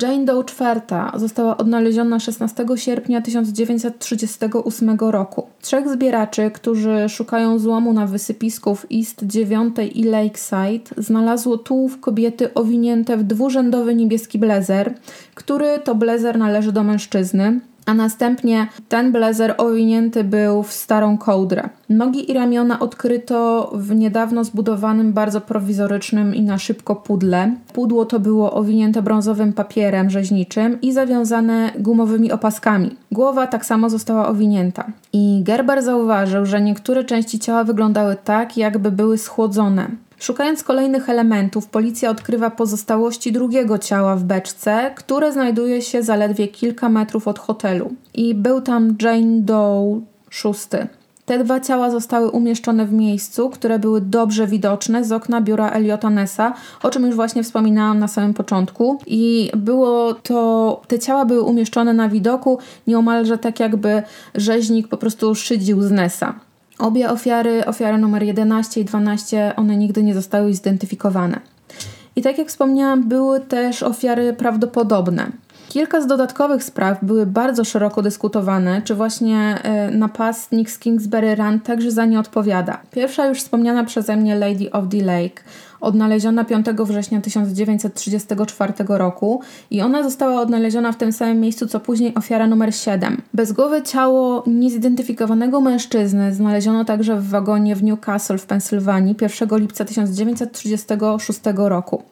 Jane 0.01 0.25
Doe 0.25 0.41
IV 0.41 0.81
została 1.15 1.57
odnaleziona 1.57 2.19
16 2.19 2.65
sierpnia 2.75 3.21
1938 3.21 4.97
roku. 4.99 5.47
Trzech 5.61 5.89
zbieraczy, 5.89 6.51
którzy 6.51 7.09
szukają 7.09 7.59
złomu 7.59 7.93
na 7.93 8.07
wysypisku 8.07 8.75
w 8.75 8.85
East 8.93 9.23
9 9.23 9.75
i 9.95 10.03
Lakeside, 10.03 10.95
znalazło 10.97 11.57
tułów 11.57 11.99
kobiety 11.99 12.53
owinięte 12.53 13.17
w 13.17 13.23
dwurzędowy 13.23 13.95
niebieski 13.95 14.39
blazer, 14.39 14.93
który 15.35 15.79
to 15.83 15.95
blazer 15.95 16.37
należy 16.37 16.71
do 16.71 16.83
mężczyzny 16.83 17.59
a 17.87 17.93
następnie 17.93 18.67
ten 18.89 19.11
blazer 19.11 19.55
owinięty 19.57 20.23
był 20.23 20.63
w 20.63 20.73
starą 20.73 21.17
kołdrę. 21.17 21.69
Nogi 21.89 22.31
i 22.31 22.33
ramiona 22.33 22.79
odkryto 22.79 23.71
w 23.75 23.95
niedawno 23.95 24.43
zbudowanym, 24.43 25.13
bardzo 25.13 25.41
prowizorycznym 25.41 26.35
i 26.35 26.41
na 26.41 26.57
szybko 26.57 26.95
pudle. 26.95 27.55
Pudło 27.73 28.05
to 28.05 28.19
było 28.19 28.53
owinięte 28.53 29.01
brązowym 29.01 29.53
papierem 29.53 30.09
rzeźniczym 30.09 30.81
i 30.81 30.93
zawiązane 30.93 31.71
gumowymi 31.79 32.31
opaskami. 32.31 32.95
Głowa 33.11 33.47
tak 33.47 33.65
samo 33.65 33.89
została 33.89 34.27
owinięta. 34.27 34.85
I 35.13 35.41
Gerber 35.43 35.83
zauważył, 35.83 36.45
że 36.45 36.61
niektóre 36.61 37.03
części 37.03 37.39
ciała 37.39 37.63
wyglądały 37.63 38.15
tak, 38.23 38.57
jakby 38.57 38.91
były 38.91 39.17
schłodzone. 39.17 39.87
Szukając 40.19 40.63
kolejnych 40.63 41.09
elementów, 41.09 41.67
policja 41.67 42.09
odkrywa 42.09 42.49
pozostałości 42.49 43.31
drugiego 43.31 43.77
ciała 43.77 44.15
w 44.15 44.23
beczce, 44.23 44.91
które 44.95 45.33
znajduje 45.33 45.81
się 45.81 46.03
zaledwie 46.03 46.47
kilka 46.47 46.89
metrów 46.89 47.27
od 47.27 47.39
hotelu. 47.39 47.93
I 48.13 48.35
był 48.35 48.61
tam 48.61 48.95
Jane 49.01 49.41
Doe 49.41 50.01
VI. 50.43 50.77
Te 51.25 51.43
dwa 51.43 51.59
ciała 51.59 51.91
zostały 51.91 52.31
umieszczone 52.31 52.85
w 52.85 52.93
miejscu, 52.93 53.49
które 53.49 53.79
były 53.79 54.01
dobrze 54.01 54.47
widoczne 54.47 55.03
z 55.03 55.11
okna 55.11 55.41
biura 55.41 55.69
Eliota 55.69 56.09
Nessa, 56.09 56.53
o 56.83 56.89
czym 56.89 57.05
już 57.05 57.15
właśnie 57.15 57.43
wspominałam 57.43 57.99
na 57.99 58.07
samym 58.07 58.33
początku. 58.33 58.99
I 59.07 59.51
było 59.57 60.13
to, 60.13 60.81
te 60.87 60.99
ciała 60.99 61.25
były 61.25 61.41
umieszczone 61.41 61.93
na 61.93 62.09
widoku 62.09 62.59
nieomalże 62.87 63.37
tak 63.37 63.59
jakby 63.59 64.03
rzeźnik 64.35 64.87
po 64.87 64.97
prostu 64.97 65.35
szydził 65.35 65.81
z 65.81 65.91
Nessa. 65.91 66.46
Obie 66.79 67.09
ofiary, 67.09 67.65
ofiary 67.65 67.97
numer 67.97 68.23
11 68.23 68.81
i 68.81 68.85
12, 68.85 69.53
one 69.55 69.77
nigdy 69.77 70.03
nie 70.03 70.13
zostały 70.13 70.53
zidentyfikowane. 70.53 71.39
I 72.15 72.21
tak 72.21 72.37
jak 72.37 72.47
wspomniałam, 72.47 73.09
były 73.09 73.39
też 73.39 73.83
ofiary 73.83 74.33
prawdopodobne. 74.33 75.31
Kilka 75.77 76.01
z 76.01 76.07
dodatkowych 76.07 76.63
spraw 76.63 77.03
były 77.03 77.25
bardzo 77.25 77.65
szeroko 77.65 78.01
dyskutowane, 78.01 78.81
czy 78.81 78.95
właśnie 78.95 79.59
y, 79.89 79.97
napastnik 79.97 80.69
z 80.69 80.79
Kingsbury 80.79 81.35
Run 81.35 81.59
także 81.59 81.91
za 81.91 82.05
nie 82.05 82.19
odpowiada. 82.19 82.81
Pierwsza 82.91 83.25
już 83.25 83.39
wspomniana 83.39 83.83
przeze 83.83 84.15
mnie 84.15 84.35
Lady 84.35 84.71
of 84.71 84.85
the 84.89 84.97
Lake 84.97 85.43
odnaleziona 85.81 86.45
5 86.45 86.65
września 86.65 87.21
1934 87.21 88.73
roku 88.87 89.41
i 89.71 89.81
ona 89.81 90.03
została 90.03 90.41
odnaleziona 90.41 90.91
w 90.91 90.97
tym 90.97 91.13
samym 91.13 91.39
miejscu 91.39 91.67
co 91.67 91.79
później 91.79 92.15
ofiara 92.15 92.47
numer 92.47 92.75
7. 92.75 93.21
Bezgłowe 93.33 93.83
ciało 93.83 94.43
niezidentyfikowanego 94.47 95.61
mężczyzny 95.61 96.33
znaleziono 96.33 96.85
także 96.85 97.15
w 97.15 97.29
wagonie 97.29 97.75
w 97.75 97.83
Newcastle 97.83 98.37
w 98.37 98.45
Pensylwanii 98.45 99.15
1 99.21 99.59
lipca 99.59 99.85
1936 99.85 101.39
roku. 101.55 102.03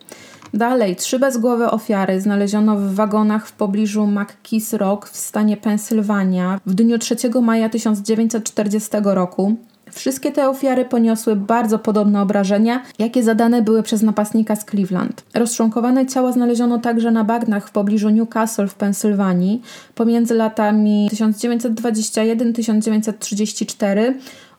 Dalej, 0.53 0.95
trzy 0.95 1.19
bezgłowe 1.19 1.71
ofiary 1.71 2.21
znaleziono 2.21 2.77
w 2.77 2.93
wagonach 2.93 3.47
w 3.47 3.51
pobliżu 3.51 4.08
McKees 4.08 4.73
Rock 4.73 5.10
w 5.10 5.17
stanie 5.17 5.58
Pensylwania 5.58 6.60
w 6.65 6.73
dniu 6.73 6.97
3 6.97 7.15
maja 7.41 7.69
1940 7.69 8.89
roku. 9.03 9.55
Wszystkie 9.91 10.31
te 10.31 10.49
ofiary 10.49 10.86
poniosły 10.86 11.36
bardzo 11.36 11.79
podobne 11.79 12.21
obrażenia, 12.21 12.81
jakie 12.99 13.23
zadane 13.23 13.62
były 13.62 13.84
przez 13.84 14.01
napastnika 14.01 14.55
z 14.55 14.65
Cleveland. 14.65 15.23
Rozczłonkowane 15.34 16.05
ciała 16.05 16.31
znaleziono 16.31 16.79
także 16.79 17.12
na 17.12 17.23
bagnach 17.23 17.67
w 17.67 17.71
pobliżu 17.71 18.10
Newcastle 18.10 18.67
w 18.67 18.75
Pensylwanii 18.75 19.62
pomiędzy 19.95 20.34
latami 20.34 21.10
1921-1934 21.13 24.13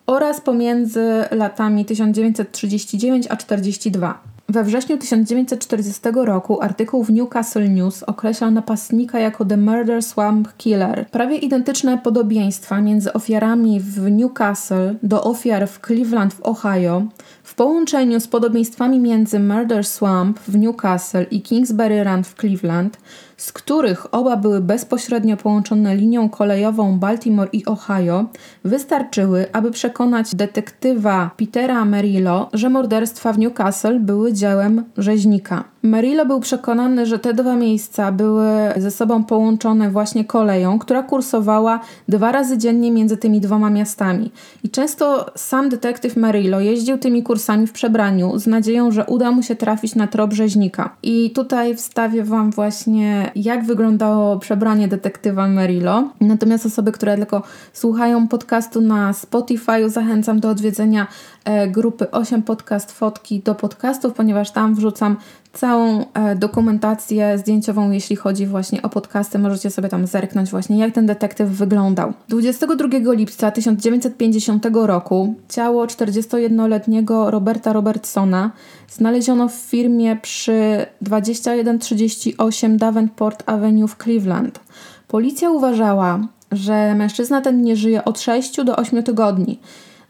oraz 0.06 0.40
pomiędzy 0.40 1.24
latami 1.30 1.84
1939 1.84 3.26
a 3.30 3.36
42. 3.36 4.35
We 4.56 4.64
wrześniu 4.64 4.98
1940 4.98 6.00
roku 6.14 6.62
artykuł 6.62 7.04
w 7.04 7.10
Newcastle 7.10 7.68
News 7.68 8.02
określał 8.02 8.50
napastnika 8.50 9.18
jako 9.18 9.44
The 9.44 9.56
Murder 9.56 10.02
Swamp 10.02 10.56
Killer. 10.56 11.06
Prawie 11.10 11.36
identyczne 11.36 11.98
podobieństwa 11.98 12.80
między 12.80 13.12
ofiarami 13.12 13.80
w 13.80 14.10
Newcastle 14.10 14.94
do 15.02 15.24
ofiar 15.24 15.68
w 15.68 15.80
Cleveland 15.86 16.34
w 16.34 16.42
Ohio 16.42 17.02
w 17.42 17.54
połączeniu 17.54 18.20
z 18.20 18.28
podobieństwami 18.28 19.00
między 19.00 19.40
Murder 19.40 19.84
Swamp 19.84 20.40
w 20.40 20.58
Newcastle 20.58 21.26
i 21.30 21.42
Kingsbury 21.42 22.04
Run 22.04 22.24
w 22.24 22.34
Cleveland 22.34 22.98
z 23.36 23.52
których 23.52 24.14
oba 24.14 24.36
były 24.36 24.60
bezpośrednio 24.60 25.36
połączone 25.36 25.96
linią 25.96 26.28
kolejową 26.28 26.98
Baltimore 26.98 27.50
i 27.52 27.64
Ohio, 27.64 28.24
wystarczyły, 28.64 29.46
aby 29.52 29.70
przekonać 29.70 30.34
detektywa 30.34 31.30
Petera 31.36 31.84
Merillo, 31.84 32.48
że 32.52 32.70
morderstwa 32.70 33.32
w 33.32 33.38
Newcastle 33.38 34.00
były 34.00 34.32
dziełem 34.32 34.84
rzeźnika. 34.98 35.64
Merillo 35.82 36.26
był 36.26 36.40
przekonany, 36.40 37.06
że 37.06 37.18
te 37.18 37.34
dwa 37.34 37.56
miejsca 37.56 38.12
były 38.12 38.48
ze 38.76 38.90
sobą 38.90 39.24
połączone 39.24 39.90
właśnie 39.90 40.24
koleją, 40.24 40.78
która 40.78 41.02
kursowała 41.02 41.80
dwa 42.08 42.32
razy 42.32 42.58
dziennie 42.58 42.90
między 42.92 43.16
tymi 43.16 43.40
dwoma 43.40 43.70
miastami. 43.70 44.30
I 44.64 44.70
często 44.70 45.26
sam 45.36 45.68
detektyw 45.68 46.16
Merillo 46.16 46.60
jeździł 46.60 46.98
tymi 46.98 47.22
kursami 47.22 47.66
w 47.66 47.72
przebraniu 47.72 48.38
z 48.38 48.46
nadzieją, 48.46 48.90
że 48.90 49.04
uda 49.04 49.30
mu 49.30 49.42
się 49.42 49.56
trafić 49.56 49.94
na 49.94 50.06
trop 50.06 50.32
rzeźnika. 50.32 50.96
I 51.02 51.30
tutaj 51.30 51.76
wstawię 51.76 52.24
Wam 52.24 52.50
właśnie, 52.50 53.25
jak 53.34 53.64
wyglądało 53.64 54.38
przebranie 54.38 54.88
detektywa 54.88 55.48
Merillo. 55.48 56.08
Natomiast 56.20 56.66
osoby, 56.66 56.92
które 56.92 57.16
tylko 57.16 57.42
słuchają 57.72 58.28
podcastu 58.28 58.80
na 58.80 59.12
Spotify, 59.12 59.90
zachęcam 59.90 60.40
do 60.40 60.50
odwiedzenia 60.50 61.06
e, 61.44 61.68
grupy 61.68 62.10
8 62.10 62.42
Podcast 62.42 62.92
Fotki 62.92 63.40
do 63.40 63.54
podcastów, 63.54 64.14
ponieważ 64.14 64.50
tam 64.50 64.74
wrzucam 64.74 65.16
całą 65.56 66.04
e, 66.14 66.36
dokumentację 66.36 67.38
zdjęciową, 67.38 67.90
jeśli 67.90 68.16
chodzi 68.16 68.46
właśnie 68.46 68.82
o 68.82 68.88
podcasty. 68.88 69.38
Możecie 69.38 69.70
sobie 69.70 69.88
tam 69.88 70.06
zerknąć 70.06 70.50
właśnie, 70.50 70.78
jak 70.78 70.94
ten 70.94 71.06
detektyw 71.06 71.48
wyglądał. 71.48 72.12
22 72.28 73.12
lipca 73.12 73.50
1950 73.50 74.66
roku 74.72 75.34
ciało 75.48 75.86
41-letniego 75.86 77.30
Roberta 77.30 77.72
Robertsona 77.72 78.50
znaleziono 78.88 79.48
w 79.48 79.54
firmie 79.54 80.16
przy 80.22 80.86
2138 81.00 82.76
Davenport 82.76 83.42
Avenue 83.46 83.88
w 83.88 83.96
Cleveland. 83.96 84.60
Policja 85.08 85.50
uważała, 85.50 86.20
że 86.52 86.94
mężczyzna 86.94 87.40
ten 87.40 87.62
nie 87.62 87.76
żyje 87.76 88.04
od 88.04 88.20
6 88.20 88.64
do 88.64 88.76
8 88.76 89.02
tygodni. 89.02 89.60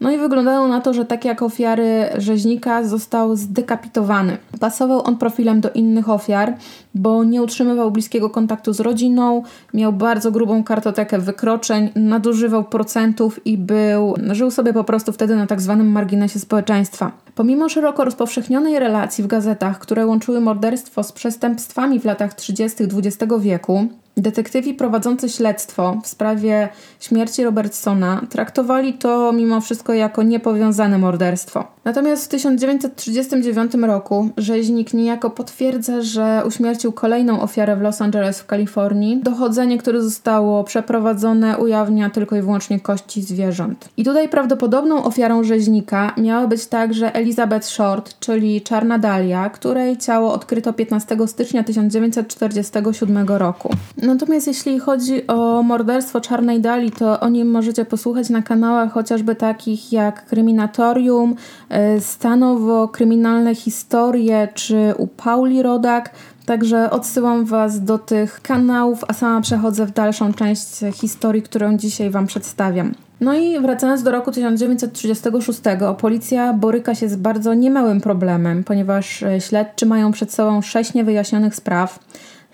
No 0.00 0.10
i 0.10 0.18
wyglądało 0.18 0.68
na 0.68 0.80
to, 0.80 0.94
że 0.94 1.04
tak 1.04 1.24
jak 1.24 1.42
ofiary 1.42 2.08
rzeźnika 2.18 2.84
został 2.84 3.36
zdekapitowany. 3.36 4.38
Pasował 4.60 5.06
on 5.06 5.16
profilem 5.16 5.60
do 5.60 5.70
innych 5.70 6.10
ofiar, 6.10 6.54
bo 6.96 7.24
nie 7.24 7.42
utrzymywał 7.42 7.90
bliskiego 7.90 8.30
kontaktu 8.30 8.72
z 8.72 8.80
rodziną, 8.80 9.42
miał 9.74 9.92
bardzo 9.92 10.30
grubą 10.30 10.64
kartotekę 10.64 11.18
wykroczeń, 11.18 11.90
nadużywał 11.96 12.64
procentów 12.64 13.46
i 13.46 13.58
był, 13.58 14.14
żył 14.32 14.50
sobie 14.50 14.72
po 14.72 14.84
prostu 14.84 15.12
wtedy 15.12 15.36
na 15.36 15.46
tak 15.46 15.60
zwanym 15.60 15.92
marginesie 15.92 16.38
społeczeństwa. 16.38 17.12
Pomimo 17.34 17.68
szeroko 17.68 18.04
rozpowszechnionej 18.04 18.78
relacji 18.78 19.24
w 19.24 19.26
gazetach, 19.26 19.78
które 19.78 20.06
łączyły 20.06 20.40
morderstwo 20.40 21.02
z 21.02 21.12
przestępstwami 21.12 22.00
w 22.00 22.04
latach 22.04 22.34
30. 22.34 22.84
XX 22.84 23.32
wieku, 23.40 23.88
Detektywi 24.18 24.74
prowadzący 24.74 25.28
śledztwo 25.28 26.00
w 26.04 26.06
sprawie 26.06 26.68
śmierci 27.00 27.44
Robertsona 27.44 28.20
traktowali 28.30 28.94
to 28.94 29.32
mimo 29.32 29.60
wszystko 29.60 29.92
jako 29.92 30.22
niepowiązane 30.22 30.98
morderstwo. 30.98 31.75
Natomiast 31.86 32.24
w 32.24 32.28
1939 32.28 33.74
roku 33.74 34.28
rzeźnik 34.36 34.94
niejako 34.94 35.30
potwierdza, 35.30 36.02
że 36.02 36.42
uśmiercił 36.46 36.92
kolejną 36.92 37.40
ofiarę 37.40 37.76
w 37.76 37.80
Los 37.80 38.02
Angeles 38.02 38.40
w 38.40 38.46
Kalifornii. 38.46 39.20
Dochodzenie, 39.22 39.78
które 39.78 40.02
zostało 40.02 40.64
przeprowadzone, 40.64 41.58
ujawnia 41.58 42.10
tylko 42.10 42.36
i 42.36 42.42
wyłącznie 42.42 42.80
kości 42.80 43.22
zwierząt. 43.22 43.88
I 43.96 44.04
tutaj 44.04 44.28
prawdopodobną 44.28 45.04
ofiarą 45.04 45.44
rzeźnika 45.44 46.14
miała 46.16 46.46
być 46.46 46.66
także 46.66 47.14
Elizabeth 47.14 47.66
Short, 47.66 48.18
czyli 48.20 48.62
Czarna 48.62 48.98
Dalia, 48.98 49.50
której 49.50 49.96
ciało 49.96 50.32
odkryto 50.32 50.72
15 50.72 51.16
stycznia 51.26 51.64
1947 51.64 53.28
roku. 53.28 53.70
Natomiast 54.02 54.46
jeśli 54.46 54.78
chodzi 54.78 55.26
o 55.26 55.62
morderstwo 55.62 56.20
Czarnej 56.20 56.60
Dali, 56.60 56.90
to 56.90 57.20
o 57.20 57.28
nim 57.28 57.50
możecie 57.50 57.84
posłuchać 57.84 58.30
na 58.30 58.42
kanałach 58.42 58.92
chociażby 58.92 59.34
takich 59.34 59.92
jak 59.92 60.26
Kryminatorium, 60.26 61.36
e, 61.76 62.00
Stanowo, 62.00 62.88
Kryminalne 62.88 63.54
Historie 63.54 64.48
czy 64.54 64.94
u 64.98 65.06
Pauli 65.06 65.62
Rodak. 65.62 66.10
Także 66.46 66.90
odsyłam 66.90 67.44
Was 67.44 67.84
do 67.84 67.98
tych 67.98 68.40
kanałów, 68.42 69.04
a 69.08 69.12
sama 69.12 69.40
przechodzę 69.40 69.86
w 69.86 69.90
dalszą 69.90 70.34
część 70.34 70.68
historii, 70.94 71.42
którą 71.42 71.76
dzisiaj 71.76 72.10
Wam 72.10 72.26
przedstawiam. 72.26 72.94
No 73.20 73.34
i 73.34 73.60
wracając 73.60 74.02
do 74.02 74.10
roku 74.10 74.30
1936, 74.30 75.60
policja 75.98 76.52
boryka 76.52 76.94
się 76.94 77.08
z 77.08 77.16
bardzo 77.16 77.54
niemałym 77.54 78.00
problemem, 78.00 78.64
ponieważ 78.64 79.22
e, 79.22 79.40
śledczy 79.40 79.86
mają 79.86 80.12
przed 80.12 80.32
sobą 80.32 80.62
sześć 80.62 80.94
niewyjaśnionych 80.94 81.54
spraw 81.54 81.98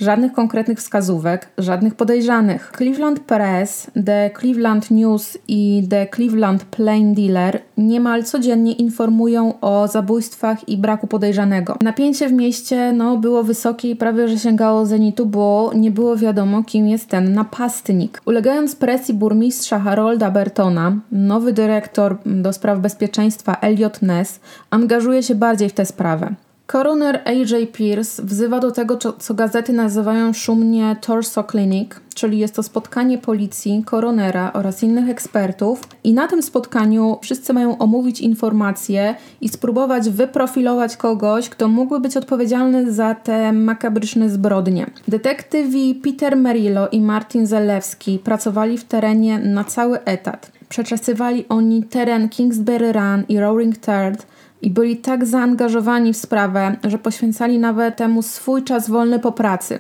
żadnych 0.01 0.33
konkretnych 0.33 0.79
wskazówek, 0.79 1.49
żadnych 1.59 1.95
podejrzanych. 1.95 2.73
Cleveland 2.77 3.21
Press, 3.21 3.91
The 4.07 4.31
Cleveland 4.41 4.91
News 4.91 5.39
i 5.49 5.87
The 5.91 6.07
Cleveland 6.07 6.65
Plain 6.65 7.15
Dealer 7.15 7.61
niemal 7.77 8.25
codziennie 8.25 8.73
informują 8.73 9.61
o 9.61 9.89
zabójstwach 9.89 10.69
i 10.69 10.77
braku 10.77 11.07
podejrzanego. 11.07 11.77
Napięcie 11.81 12.29
w 12.29 12.33
mieście 12.33 12.93
no, 12.93 13.17
było 13.17 13.43
wysokie 13.43 13.91
i 13.91 13.97
prawie 13.97 14.29
że 14.29 14.39
sięgało 14.39 14.87
zenitu, 14.87 15.27
bo 15.27 15.71
nie 15.75 15.91
było 15.91 16.17
wiadomo, 16.17 16.65
kim 16.65 16.89
jest 16.89 17.09
ten 17.09 17.35
napastnik. 17.35 18.21
Ulegając 18.27 18.77
presji 18.77 19.15
burmistrza 19.15 19.79
Harolda 19.79 20.31
Bertona, 20.31 20.97
nowy 21.13 21.53
dyrektor 21.53 22.17
do 22.27 22.53
spraw 22.53 22.79
bezpieczeństwa 22.81 23.57
Elliot 23.61 24.03
Ness 24.03 24.41
angażuje 24.71 25.23
się 25.23 25.35
bardziej 25.35 25.69
w 25.69 25.73
tę 25.73 25.87
sprawę. 25.87 26.35
Koroner 26.73 27.21
AJ 27.25 27.67
Pierce 27.67 28.23
wzywa 28.23 28.61
do 28.61 28.71
tego, 28.71 28.97
co 29.19 29.35
gazety 29.35 29.73
nazywają 29.73 30.33
szumnie 30.33 30.97
Torso 31.01 31.45
Clinic, 31.45 31.91
czyli 32.15 32.39
jest 32.39 32.55
to 32.55 32.63
spotkanie 32.63 33.19
policji, 33.19 33.83
koronera 33.87 34.53
oraz 34.53 34.83
innych 34.83 35.09
ekspertów. 35.09 35.81
I 36.05 36.13
na 36.13 36.29
tym 36.29 36.43
spotkaniu 36.43 37.19
wszyscy 37.23 37.53
mają 37.53 37.79
omówić 37.79 38.21
informacje 38.21 39.15
i 39.41 39.49
spróbować 39.49 40.11
wyprofilować 40.11 40.97
kogoś, 40.97 41.49
kto 41.49 41.69
mógłby 41.69 42.01
być 42.01 42.17
odpowiedzialny 42.17 42.93
za 42.93 43.15
te 43.15 43.53
makabryczne 43.53 44.31
zbrodnie. 44.31 44.87
Detektywi 45.09 45.95
Peter 45.95 46.37
Merillo 46.37 46.89
i 46.89 47.01
Martin 47.01 47.47
Zalewski 47.47 48.19
pracowali 48.19 48.79
w 48.79 48.85
terenie 48.85 49.39
na 49.39 49.65
cały 49.65 50.05
etat. 50.05 50.53
Przeczesywali 50.69 51.45
oni 51.49 51.83
teren 51.83 52.29
Kingsbury 52.29 52.93
Run 52.93 53.25
i 53.29 53.39
Roaring 53.39 53.77
Third, 53.77 54.27
i 54.63 54.71
byli 54.71 54.97
tak 54.97 55.27
zaangażowani 55.27 56.13
w 56.13 56.17
sprawę, 56.17 56.77
że 56.85 56.99
poświęcali 56.99 57.59
nawet 57.59 57.97
temu 57.97 58.23
swój 58.23 58.63
czas 58.63 58.91
wolny 58.91 59.19
po 59.19 59.33
pracy. 59.33 59.79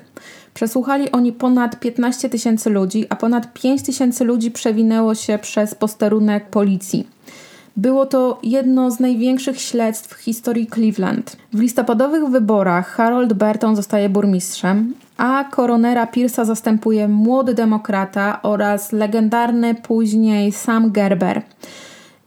Przesłuchali 0.54 1.10
oni 1.10 1.32
ponad 1.32 1.80
15 1.80 2.28
tysięcy 2.28 2.70
ludzi, 2.70 3.06
a 3.08 3.16
ponad 3.16 3.52
5 3.52 3.82
tysięcy 3.82 4.24
ludzi 4.24 4.50
przewinęło 4.50 5.14
się 5.14 5.38
przez 5.38 5.74
posterunek 5.74 6.48
policji. 6.48 7.08
Było 7.76 8.06
to 8.06 8.40
jedno 8.42 8.90
z 8.90 9.00
największych 9.00 9.60
śledztw 9.60 10.14
w 10.14 10.22
historii 10.22 10.66
Cleveland. 10.66 11.36
W 11.52 11.60
listopadowych 11.60 12.24
wyborach 12.24 12.88
Harold 12.88 13.32
Burton 13.32 13.76
zostaje 13.76 14.08
burmistrzem, 14.08 14.94
a 15.16 15.44
koronera 15.50 16.06
Pierce'a 16.06 16.44
zastępuje 16.44 17.08
młody 17.08 17.54
demokrata 17.54 18.42
oraz 18.42 18.92
legendarny 18.92 19.74
później 19.74 20.52
Sam 20.52 20.90
Gerber. 20.90 21.42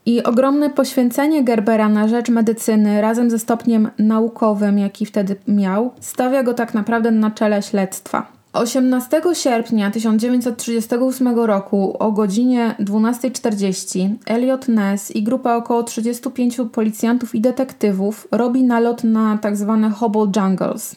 I 0.05 0.23
ogromne 0.23 0.69
poświęcenie 0.69 1.43
Gerbera 1.43 1.89
na 1.89 2.07
rzecz 2.07 2.29
medycyny 2.29 3.01
razem 3.01 3.29
ze 3.29 3.39
stopniem 3.39 3.89
naukowym, 3.97 4.79
jaki 4.79 5.05
wtedy 5.05 5.35
miał, 5.47 5.91
stawia 5.99 6.43
go 6.43 6.53
tak 6.53 6.73
naprawdę 6.73 7.11
na 7.11 7.31
czele 7.31 7.61
śledztwa. 7.61 8.35
18 8.53 9.21
sierpnia 9.33 9.91
1938 9.91 11.39
roku 11.39 11.95
o 11.99 12.11
godzinie 12.11 12.75
12.40 12.79 14.09
Elliot 14.25 14.67
Ness 14.67 15.15
i 15.15 15.23
grupa 15.23 15.55
około 15.55 15.83
35 15.83 16.57
policjantów 16.71 17.35
i 17.35 17.41
detektywów 17.41 18.27
robi 18.31 18.63
nalot 18.63 19.03
na 19.03 19.37
tzw. 19.41 19.79
Tak 19.81 19.93
Hobo 19.93 20.27
Jungles. 20.35 20.95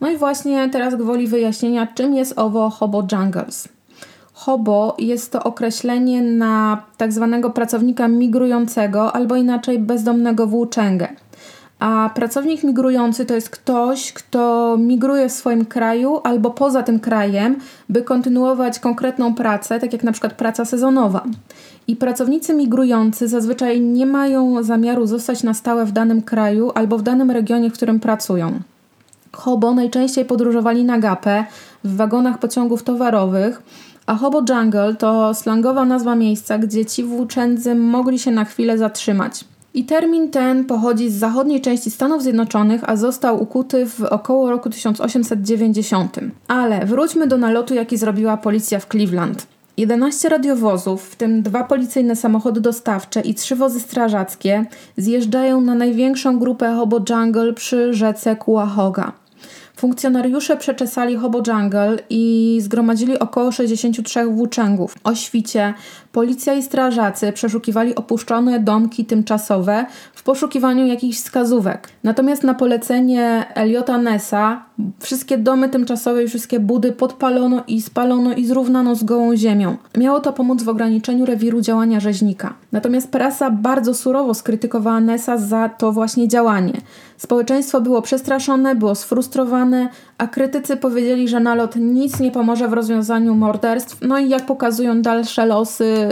No 0.00 0.10
i 0.10 0.16
właśnie 0.16 0.68
teraz 0.68 0.94
gwoli 0.94 1.26
wyjaśnienia, 1.26 1.86
czym 1.86 2.14
jest 2.14 2.38
owo 2.38 2.70
Hobo 2.70 3.06
Jungles. 3.12 3.68
Hobo 4.36 4.96
jest 4.98 5.32
to 5.32 5.42
określenie 5.42 6.22
na 6.22 6.82
tak 6.96 7.12
zwanego 7.12 7.50
pracownika 7.50 8.08
migrującego 8.08 9.12
albo 9.12 9.36
inaczej 9.36 9.78
bezdomnego 9.78 10.46
włóczęgę. 10.46 11.08
A 11.78 12.10
pracownik 12.14 12.64
migrujący 12.64 13.26
to 13.26 13.34
jest 13.34 13.50
ktoś, 13.50 14.12
kto 14.12 14.76
migruje 14.80 15.28
w 15.28 15.32
swoim 15.32 15.64
kraju 15.64 16.20
albo 16.24 16.50
poza 16.50 16.82
tym 16.82 17.00
krajem, 17.00 17.56
by 17.88 18.02
kontynuować 18.02 18.78
konkretną 18.78 19.34
pracę, 19.34 19.80
tak 19.80 19.92
jak 19.92 20.04
na 20.04 20.12
przykład 20.12 20.32
praca 20.32 20.64
sezonowa. 20.64 21.24
I 21.86 21.96
pracownicy 21.96 22.54
migrujący 22.54 23.28
zazwyczaj 23.28 23.80
nie 23.80 24.06
mają 24.06 24.62
zamiaru 24.62 25.06
zostać 25.06 25.42
na 25.42 25.54
stałe 25.54 25.84
w 25.84 25.92
danym 25.92 26.22
kraju 26.22 26.72
albo 26.74 26.98
w 26.98 27.02
danym 27.02 27.30
regionie, 27.30 27.70
w 27.70 27.74
którym 27.74 28.00
pracują. 28.00 28.52
Hobo 29.32 29.74
najczęściej 29.74 30.24
podróżowali 30.24 30.84
na 30.84 30.98
gapę 30.98 31.44
w 31.84 31.96
wagonach 31.96 32.38
pociągów 32.38 32.82
towarowych, 32.82 33.62
a 34.06 34.14
Hobo 34.14 34.42
Jungle 34.48 34.94
to 34.94 35.34
slangowa 35.34 35.84
nazwa 35.84 36.14
miejsca, 36.14 36.58
gdzie 36.58 36.86
ci 36.86 37.04
włóczędzy 37.04 37.74
mogli 37.74 38.18
się 38.18 38.30
na 38.30 38.44
chwilę 38.44 38.78
zatrzymać. 38.78 39.44
I 39.74 39.84
termin 39.84 40.30
ten 40.30 40.64
pochodzi 40.64 41.10
z 41.10 41.14
zachodniej 41.14 41.60
części 41.60 41.90
Stanów 41.90 42.22
Zjednoczonych, 42.22 42.80
a 42.90 42.96
został 42.96 43.42
ukuty 43.42 43.86
w 43.86 44.02
około 44.02 44.50
roku 44.50 44.70
1890. 44.70 46.16
Ale 46.48 46.86
wróćmy 46.86 47.26
do 47.26 47.38
nalotu, 47.38 47.74
jaki 47.74 47.96
zrobiła 47.96 48.36
policja 48.36 48.80
w 48.80 48.88
Cleveland. 48.88 49.46
11 49.76 50.28
radiowozów, 50.28 51.02
w 51.02 51.16
tym 51.16 51.42
dwa 51.42 51.64
policyjne 51.64 52.16
samochody 52.16 52.60
dostawcze 52.60 53.20
i 53.20 53.34
trzy 53.34 53.56
wozy 53.56 53.80
strażackie, 53.80 54.66
zjeżdżają 54.96 55.60
na 55.60 55.74
największą 55.74 56.38
grupę 56.38 56.74
Hobo 56.76 57.00
Jungle 57.10 57.52
przy 57.52 57.94
rzece 57.94 58.36
Cuyahoga. 58.36 59.12
Funkcjonariusze 59.76 60.56
przeczesali 60.56 61.16
Hobo 61.16 61.42
Jungle 61.46 61.98
i 62.10 62.58
zgromadzili 62.62 63.18
około 63.18 63.52
63 63.52 64.26
włóczęgów. 64.26 64.94
O 65.04 65.14
świcie 65.14 65.74
policja 66.12 66.54
i 66.54 66.62
strażacy 66.62 67.32
przeszukiwali 67.32 67.94
opuszczone 67.94 68.60
domki 68.60 69.04
tymczasowe 69.04 69.86
w 70.14 70.22
poszukiwaniu 70.22 70.86
jakichś 70.86 71.18
wskazówek. 71.18 71.88
Natomiast 72.04 72.42
na 72.42 72.54
polecenie 72.54 73.44
Eliota 73.54 73.98
Nessa 73.98 74.62
wszystkie 74.98 75.38
domy 75.38 75.68
tymczasowe 75.68 76.24
i 76.24 76.28
wszystkie 76.28 76.60
budy 76.60 76.92
podpalono 76.92 77.64
i 77.68 77.82
spalono 77.82 78.34
i 78.34 78.46
zrównano 78.46 78.94
z 78.94 79.04
gołą 79.04 79.36
ziemią. 79.36 79.76
Miało 79.96 80.20
to 80.20 80.32
pomóc 80.32 80.62
w 80.62 80.68
ograniczeniu 80.68 81.26
rewiru 81.26 81.60
działania 81.60 82.00
rzeźnika. 82.00 82.54
Natomiast 82.72 83.10
prasa 83.10 83.50
bardzo 83.50 83.94
surowo 83.94 84.34
skrytykowała 84.34 85.00
Nessa 85.00 85.38
za 85.38 85.68
to 85.68 85.92
właśnie 85.92 86.28
działanie. 86.28 86.72
Społeczeństwo 87.16 87.80
było 87.80 88.02
przestraszone, 88.02 88.74
było 88.74 88.94
sfrustrowane, 88.94 89.88
a 90.18 90.26
krytycy 90.26 90.76
powiedzieli, 90.76 91.28
że 91.28 91.40
nalot 91.40 91.76
nic 91.76 92.20
nie 92.20 92.30
pomoże 92.30 92.68
w 92.68 92.72
rozwiązaniu 92.72 93.34
morderstw. 93.34 93.96
No 94.02 94.18
i 94.18 94.28
jak 94.28 94.46
pokazują 94.46 95.02
dalsze 95.02 95.46
losy, 95.46 96.08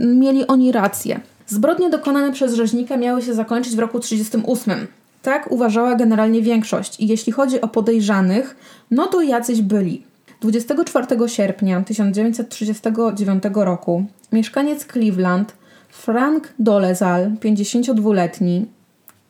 mieli 0.00 0.46
oni 0.46 0.72
rację. 0.72 1.20
Zbrodnie 1.46 1.90
dokonane 1.90 2.32
przez 2.32 2.54
rzeźnika 2.54 2.96
miały 2.96 3.22
się 3.22 3.34
zakończyć 3.34 3.76
w 3.76 3.78
roku 3.78 4.00
1938. 4.00 4.86
Tak 5.22 5.52
uważała 5.52 5.94
generalnie 5.94 6.42
większość 6.42 7.00
i 7.00 7.06
jeśli 7.06 7.32
chodzi 7.32 7.60
o 7.60 7.68
podejrzanych, 7.68 8.56
no 8.90 9.06
to 9.06 9.22
jacyś 9.22 9.62
byli. 9.62 10.02
24 10.40 11.06
sierpnia 11.28 11.82
1939 11.82 13.42
roku 13.54 14.04
mieszkaniec 14.32 14.86
Cleveland 14.86 15.54
Frank 15.88 16.48
Dolezal, 16.58 17.30
52-letni, 17.30 18.66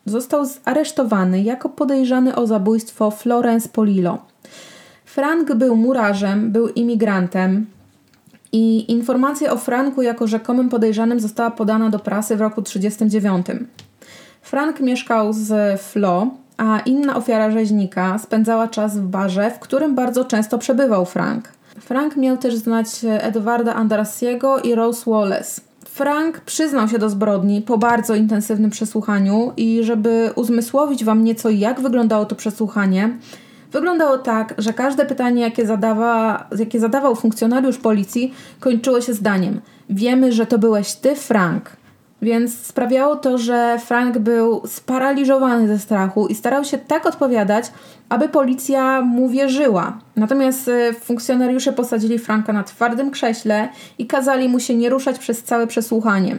został 0.07 0.47
zaresztowany 0.47 1.43
jako 1.43 1.69
podejrzany 1.69 2.37
o 2.37 2.47
zabójstwo 2.47 3.11
Florence 3.11 3.69
Polillo. 3.69 4.19
Frank 5.05 5.55
był 5.55 5.77
murarzem, 5.77 6.53
był 6.53 6.69
imigrantem 6.69 7.67
i 8.53 8.93
informacja 8.93 9.53
o 9.53 9.57
Franku 9.57 10.03
jako 10.03 10.27
rzekomym 10.27 10.69
podejrzanym 10.69 11.21
została 11.21 11.51
podana 11.51 11.91
do 11.91 11.99
prasy 11.99 12.37
w 12.37 12.41
roku 12.41 12.63
1939. 12.63 13.71
Frank 14.43 14.81
mieszkał 14.81 15.33
z 15.33 15.81
Flo, 15.81 16.27
a 16.57 16.81
inna 16.81 17.17
ofiara 17.17 17.51
rzeźnika 17.51 18.19
spędzała 18.19 18.69
czas 18.69 18.99
w 18.99 19.03
barze, 19.03 19.51
w 19.51 19.59
którym 19.59 19.95
bardzo 19.95 20.25
często 20.25 20.59
przebywał 20.59 21.07
Frank. 21.07 21.49
Frank 21.81 22.17
miał 22.17 22.37
też 22.37 22.55
znać 22.55 22.87
Edwarda 23.05 23.75
Andrasiego 23.75 24.59
i 24.59 24.75
Rose 24.75 25.11
Wallace. 25.11 25.61
Frank 25.95 26.41
przyznał 26.41 26.89
się 26.89 26.99
do 26.99 27.11
zbrodni 27.11 27.63
po 27.63 27.79
bardzo 27.79 28.15
intensywnym 28.15 28.71
przesłuchaniu 28.71 29.53
i 29.57 29.85
żeby 29.85 30.31
uzmysłowić 30.35 31.05
Wam 31.05 31.25
nieco 31.25 31.51
jak 31.51 31.81
wyglądało 31.81 32.25
to 32.25 32.35
przesłuchanie, 32.35 33.19
wyglądało 33.73 34.19
tak, 34.19 34.55
że 34.59 34.73
każde 34.73 35.07
pytanie, 35.07 35.43
jakie, 35.43 35.67
zadawa, 35.67 36.47
jakie 36.59 36.81
zadawał 36.81 37.17
funkcjonariusz 37.17 37.79
policji, 37.79 38.35
kończyło 38.61 39.01
się 39.01 39.15
zdaniem 39.15 39.61
Wiemy, 39.91 40.33
że 40.33 40.47
to 40.47 40.59
byłeś 40.59 40.93
Ty, 40.93 41.17
Frank. 41.17 41.77
Więc 42.25 42.59
sprawiało 42.59 43.17
to, 43.17 43.39
że 43.39 43.79
Frank 43.87 44.19
był 44.19 44.63
sparaliżowany 44.67 45.69
ze 45.69 45.79
strachu 45.79 46.27
i 46.27 46.35
starał 46.35 46.65
się 46.65 46.79
tak 46.79 47.07
odpowiadać, 47.07 47.65
aby 48.09 48.29
policja 48.29 49.03
mu 49.03 49.29
wierzyła. 49.29 49.99
Natomiast 50.17 50.69
y, 50.69 50.95
funkcjonariusze 51.01 51.73
posadzili 51.73 52.19
Franka 52.19 52.53
na 52.53 52.63
twardym 52.63 53.11
krześle 53.11 53.69
i 53.99 54.07
kazali 54.07 54.49
mu 54.49 54.61
się 54.61 54.75
nie 54.75 54.89
ruszać 54.89 55.19
przez 55.19 55.43
całe 55.43 55.67
przesłuchanie. 55.67 56.37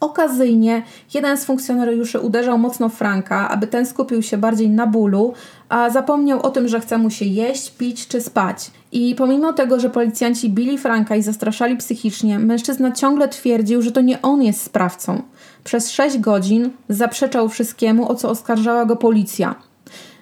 Okazyjnie 0.00 0.82
jeden 1.14 1.36
z 1.36 1.44
funkcjonariuszy 1.44 2.20
uderzał 2.20 2.58
mocno 2.58 2.88
Franka, 2.88 3.48
aby 3.48 3.66
ten 3.66 3.86
skupił 3.86 4.22
się 4.22 4.38
bardziej 4.38 4.70
na 4.70 4.86
bólu, 4.86 5.34
a 5.68 5.90
zapomniał 5.90 6.42
o 6.42 6.50
tym, 6.50 6.68
że 6.68 6.80
chce 6.80 6.98
mu 6.98 7.10
się 7.10 7.24
jeść, 7.24 7.70
pić 7.70 8.08
czy 8.08 8.20
spać. 8.20 8.70
I 8.92 9.14
pomimo 9.14 9.52
tego, 9.52 9.80
że 9.80 9.90
policjanci 9.90 10.50
bili 10.50 10.78
Franka 10.78 11.16
i 11.16 11.22
zastraszali 11.22 11.76
psychicznie, 11.76 12.38
mężczyzna 12.38 12.92
ciągle 12.92 13.28
twierdził, 13.28 13.82
że 13.82 13.92
to 13.92 14.00
nie 14.00 14.22
on 14.22 14.42
jest 14.42 14.62
sprawcą. 14.62 15.22
Przez 15.64 15.90
6 15.90 16.18
godzin 16.18 16.70
zaprzeczał 16.88 17.48
wszystkiemu, 17.48 18.10
o 18.10 18.14
co 18.14 18.30
oskarżała 18.30 18.84
go 18.84 18.96
policja. 18.96 19.54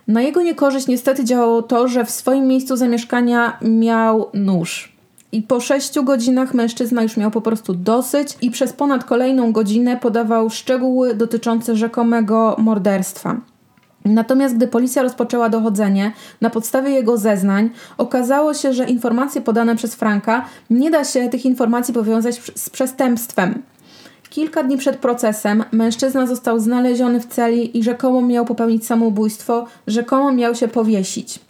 Na 0.09 0.23
jego 0.23 0.43
niekorzyść 0.43 0.87
niestety 0.87 1.25
działało 1.25 1.63
to, 1.63 1.89
że 1.89 2.05
w 2.05 2.11
swoim 2.11 2.47
miejscu 2.47 2.77
zamieszkania 2.77 3.59
miał 3.63 4.31
nóż. 4.35 4.98
I 5.33 5.43
po 5.43 5.61
sześciu 5.61 6.05
godzinach 6.05 6.55
mężczyzna 6.55 7.03
już 7.03 7.17
miał 7.17 7.31
po 7.31 7.41
prostu 7.41 7.75
dosyć 7.75 8.37
i 8.43 8.51
przez 8.51 8.73
ponad 8.73 9.05
kolejną 9.05 9.53
godzinę 9.53 9.97
podawał 9.97 10.51
szczegóły 10.51 11.15
dotyczące 11.15 11.77
rzekomego 11.77 12.57
morderstwa. 12.59 13.41
Natomiast 14.05 14.57
gdy 14.57 14.69
policja 14.69 15.03
rozpoczęła 15.03 15.49
dochodzenie, 15.49 16.13
na 16.41 16.51
podstawie 16.51 16.91
jego 16.91 17.17
zeznań 17.17 17.71
okazało 17.99 18.55
się, 18.55 18.73
że 18.73 18.85
informacje 18.85 19.41
podane 19.41 19.77
przez 19.77 19.95
Franka 19.95 20.45
nie 20.71 20.91
da 20.91 21.05
się 21.05 21.29
tych 21.29 21.45
informacji 21.45 21.95
powiązać 21.95 22.41
z 22.55 22.71
przestępstwem. 22.71 23.63
Kilka 24.31 24.63
dni 24.63 24.77
przed 24.77 24.97
procesem 24.97 25.65
mężczyzna 25.73 26.27
został 26.27 26.61
znaleziony 26.61 27.21
w 27.21 27.27
celi 27.27 27.79
i 27.79 27.83
rzekomo 27.83 28.23
miał 28.23 28.45
popełnić 28.45 28.87
samobójstwo, 28.87 29.67
rzekomo 29.87 30.33
miał 30.33 30.55
się 30.55 30.69
powiesić. 30.69 31.41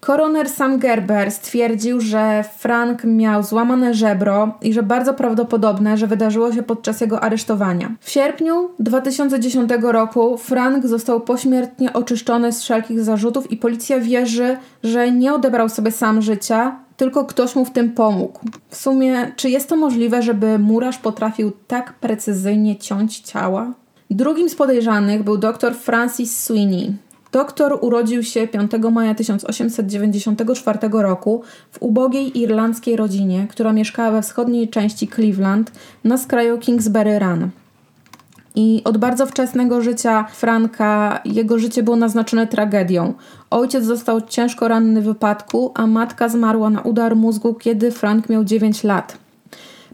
Koroner 0.00 0.48
Sam 0.48 0.78
Gerber 0.78 1.30
stwierdził, 1.30 2.00
że 2.00 2.44
Frank 2.58 3.04
miał 3.04 3.42
złamane 3.42 3.94
żebro 3.94 4.54
i 4.62 4.72
że 4.72 4.82
bardzo 4.82 5.14
prawdopodobne, 5.14 5.96
że 5.96 6.06
wydarzyło 6.06 6.52
się 6.52 6.62
podczas 6.62 7.00
jego 7.00 7.20
aresztowania. 7.20 7.94
W 8.00 8.10
sierpniu 8.10 8.70
2010 8.78 9.70
roku 9.82 10.38
Frank 10.38 10.86
został 10.86 11.20
pośmiertnie 11.20 11.92
oczyszczony 11.92 12.52
z 12.52 12.62
wszelkich 12.62 13.00
zarzutów 13.00 13.50
i 13.50 13.56
policja 13.56 14.00
wierzy, 14.00 14.56
że 14.84 15.12
nie 15.12 15.34
odebrał 15.34 15.68
sobie 15.68 15.92
sam 15.92 16.22
życia, 16.22 16.76
tylko 16.96 17.24
ktoś 17.24 17.56
mu 17.56 17.64
w 17.64 17.70
tym 17.70 17.92
pomógł. 17.92 18.40
W 18.68 18.76
sumie, 18.76 19.32
czy 19.36 19.50
jest 19.50 19.68
to 19.68 19.76
możliwe, 19.76 20.22
żeby 20.22 20.58
murarz 20.58 20.98
potrafił 20.98 21.52
tak 21.66 21.92
precyzyjnie 21.92 22.76
ciąć 22.76 23.18
ciała? 23.18 23.72
Drugim 24.10 24.48
z 24.48 24.54
podejrzanych 24.54 25.22
był 25.22 25.38
dr 25.38 25.74
Francis 25.74 26.38
Sweeney. 26.38 26.94
Doktor 27.32 27.78
urodził 27.80 28.22
się 28.22 28.48
5 28.48 28.70
maja 28.92 29.14
1894 29.14 30.78
roku 30.92 31.42
w 31.70 31.82
ubogiej 31.82 32.38
irlandzkiej 32.38 32.96
rodzinie, 32.96 33.46
która 33.50 33.72
mieszkała 33.72 34.10
we 34.10 34.22
wschodniej 34.22 34.68
części 34.68 35.08
Cleveland 35.08 35.72
na 36.04 36.18
skraju 36.18 36.58
Kingsbury 36.58 37.18
Run. 37.18 37.50
I 38.54 38.82
od 38.84 38.98
bardzo 38.98 39.26
wczesnego 39.26 39.80
życia 39.80 40.26
Franka 40.32 41.20
jego 41.24 41.58
życie 41.58 41.82
było 41.82 41.96
naznaczone 41.96 42.46
tragedią. 42.46 43.14
Ojciec 43.50 43.84
został 43.84 44.20
ciężko 44.20 44.68
ranny 44.68 45.00
w 45.00 45.04
wypadku, 45.04 45.72
a 45.74 45.86
matka 45.86 46.28
zmarła 46.28 46.70
na 46.70 46.80
udar 46.80 47.16
mózgu, 47.16 47.54
kiedy 47.54 47.90
Frank 47.90 48.28
miał 48.28 48.44
9 48.44 48.84
lat. 48.84 49.18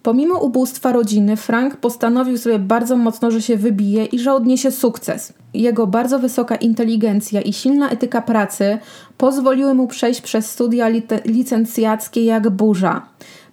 Pomimo 0.02 0.38
ubóstwa 0.38 0.92
rodziny, 0.92 1.36
Frank 1.36 1.76
postanowił 1.76 2.38
sobie 2.38 2.58
bardzo 2.58 2.96
mocno, 2.96 3.30
że 3.30 3.42
się 3.42 3.56
wybije 3.56 4.04
i 4.04 4.18
że 4.18 4.32
odniesie 4.32 4.70
sukces. 4.70 5.32
Jego 5.54 5.86
bardzo 5.86 6.18
wysoka 6.18 6.56
inteligencja 6.56 7.40
i 7.40 7.52
silna 7.52 7.90
etyka 7.90 8.22
pracy 8.22 8.78
pozwoliły 9.18 9.74
mu 9.74 9.86
przejść 9.86 10.20
przez 10.20 10.50
studia 10.50 10.88
licencjackie 11.24 12.24
jak 12.24 12.50
burza. 12.50 13.02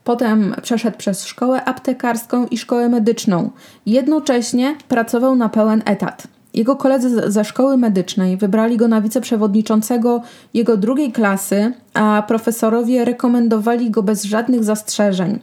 Potem 0.04 0.56
przeszedł 0.62 0.98
przez 0.98 1.26
szkołę 1.26 1.66
aptekarską 1.66 2.48
i 2.48 2.58
szkołę 2.58 2.90
medyczną. 2.90 3.50
Jednocześnie 3.86 4.76
pracował 4.88 5.36
na 5.36 5.50
pełen 5.50 5.84
etat. 5.86 6.28
Jego 6.54 6.76
koledzy 6.76 7.32
ze 7.32 7.46
szkoły 7.46 7.78
medycznej 7.78 8.38
wybrali 8.38 8.78
go 8.78 8.88
na 8.88 9.02
wiceprzewodniczącego 9.02 10.22
jego 10.54 10.78
drugiej 10.78 11.12
klasy, 11.12 11.74
a 11.94 12.24
profesorowie 12.28 13.06
rekomendowali 13.06 13.92
go 13.92 14.04
bez 14.04 14.24
żadnych 14.24 14.64
zastrzeżeń. 14.64 15.40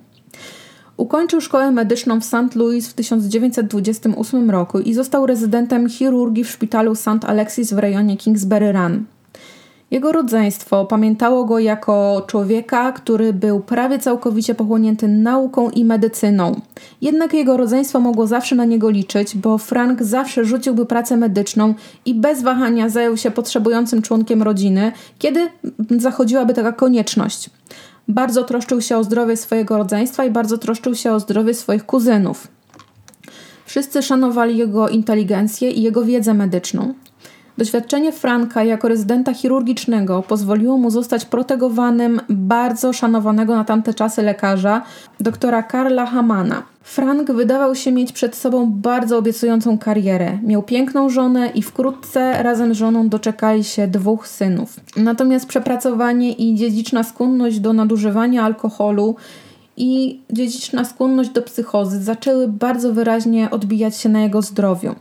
Ukończył 1.01 1.41
szkołę 1.41 1.71
medyczną 1.71 2.21
w 2.21 2.25
St. 2.25 2.55
Louis 2.55 2.89
w 2.89 2.95
1928 2.95 4.51
roku 4.51 4.79
i 4.79 4.95
został 4.95 5.27
rezydentem 5.27 5.89
chirurgii 5.89 6.45
w 6.45 6.51
szpitalu 6.51 6.95
St. 6.95 7.25
Alexis 7.27 7.73
w 7.73 7.79
rejonie 7.79 8.17
Kingsbury 8.17 8.73
Run. 8.73 9.05
Jego 9.91 10.13
rodzeństwo 10.13 10.85
pamiętało 10.85 11.45
go 11.45 11.59
jako 11.59 12.23
człowieka, 12.27 12.93
który 12.93 13.33
był 13.33 13.61
prawie 13.61 13.99
całkowicie 13.99 14.55
pochłonięty 14.55 15.09
nauką 15.09 15.71
i 15.71 15.85
medycyną. 15.85 16.61
Jednak 17.01 17.35
jego 17.35 17.57
rodzeństwo 17.57 18.01
mogło 18.01 18.27
zawsze 18.27 18.57
na 18.57 18.65
niego 18.65 18.91
liczyć, 18.91 19.37
bo 19.37 19.59
Frank 19.59 20.03
zawsze 20.03 20.45
rzuciłby 20.45 20.87
pracę 20.87 21.17
medyczną 21.17 21.75
i 22.05 22.15
bez 22.15 22.43
wahania 22.43 22.89
zajął 22.89 23.17
się 23.17 23.31
potrzebującym 23.31 24.03
członkiem 24.03 24.43
rodziny, 24.43 24.93
kiedy 25.19 25.49
zachodziłaby 25.99 26.55
taka 26.55 26.73
konieczność. 26.73 27.51
Bardzo 28.11 28.45
troszczył 28.45 28.81
się 28.81 28.97
o 28.97 29.05
zdrowie 29.05 29.37
swojego 29.37 29.79
rodzeństwa 29.79 30.25
i 30.25 30.31
bardzo 30.31 30.59
troszczył 30.59 30.95
się 30.95 31.13
o 31.13 31.21
zdrowie 31.21 31.55
swoich 31.55 31.87
kuzynów. 31.87 32.49
Wszyscy 33.67 34.03
szanowali 34.03 34.57
jego 34.57 34.89
inteligencję 34.89 35.71
i 35.71 35.83
jego 35.83 36.05
wiedzę 36.05 36.35
medyczną. 36.35 36.95
Doświadczenie 37.61 38.13
Franka 38.13 38.65
jako 38.65 38.89
rezydenta 38.89 39.35
chirurgicznego 39.35 40.23
pozwoliło 40.23 40.79
mu 40.79 40.91
zostać 40.91 41.25
protegowanym 41.25 42.21
bardzo 42.29 42.93
szanowanego 42.93 43.57
na 43.57 43.65
tamte 43.65 43.95
czasy 43.95 44.23
lekarza, 44.23 44.83
doktora 45.21 45.63
Karla 45.63 46.07
Hamana. 46.07 46.63
Frank 46.83 47.33
wydawał 47.33 47.75
się 47.75 47.93
mieć 47.93 48.13
przed 48.13 48.37
sobą 48.37 48.71
bardzo 48.71 49.19
obiecującą 49.19 49.79
karierę. 49.79 50.39
Miał 50.43 50.63
piękną 50.63 51.11
żonę 51.11 51.51
i 51.55 51.63
wkrótce 51.63 52.43
razem 52.43 52.75
z 52.75 52.77
żoną 52.77 53.09
doczekali 53.09 53.65
się 53.65 53.89
dwóch 53.89 54.29
synów. 54.29 54.81
Natomiast 54.97 55.47
przepracowanie 55.47 56.33
i 56.33 56.55
dziedziczna 56.55 57.03
skłonność 57.05 57.61
do 57.61 57.73
nadużywania 57.73 58.45
alkoholu 58.45 59.17
i 59.77 60.21
dziedziczna 60.31 60.85
skłonność 60.85 61.31
do 61.31 61.43
psychozy 61.43 62.03
zaczęły 62.03 62.49
bardzo 62.49 62.93
wyraźnie 62.93 63.51
odbijać 63.51 63.97
się 63.97 64.09
na 64.09 64.21
jego 64.21 64.43
zdrowiu. 64.43 64.95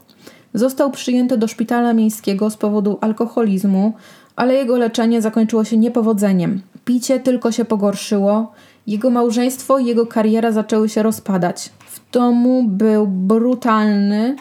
Został 0.53 0.91
przyjęty 0.91 1.37
do 1.37 1.47
szpitala 1.47 1.93
miejskiego 1.93 2.49
z 2.49 2.57
powodu 2.57 2.97
alkoholizmu, 3.01 3.93
ale 4.35 4.53
jego 4.53 4.77
leczenie 4.77 5.21
zakończyło 5.21 5.63
się 5.63 5.77
niepowodzeniem. 5.77 6.61
Picie 6.85 7.19
tylko 7.19 7.51
się 7.51 7.65
pogorszyło, 7.65 8.51
jego 8.87 9.09
małżeństwo 9.09 9.79
i 9.79 9.85
jego 9.85 10.05
kariera 10.05 10.51
zaczęły 10.51 10.89
się 10.89 11.03
rozpadać. 11.03 11.69
W 11.79 12.11
domu 12.11 12.63
był 12.67 13.07
brutalny, 13.07 14.35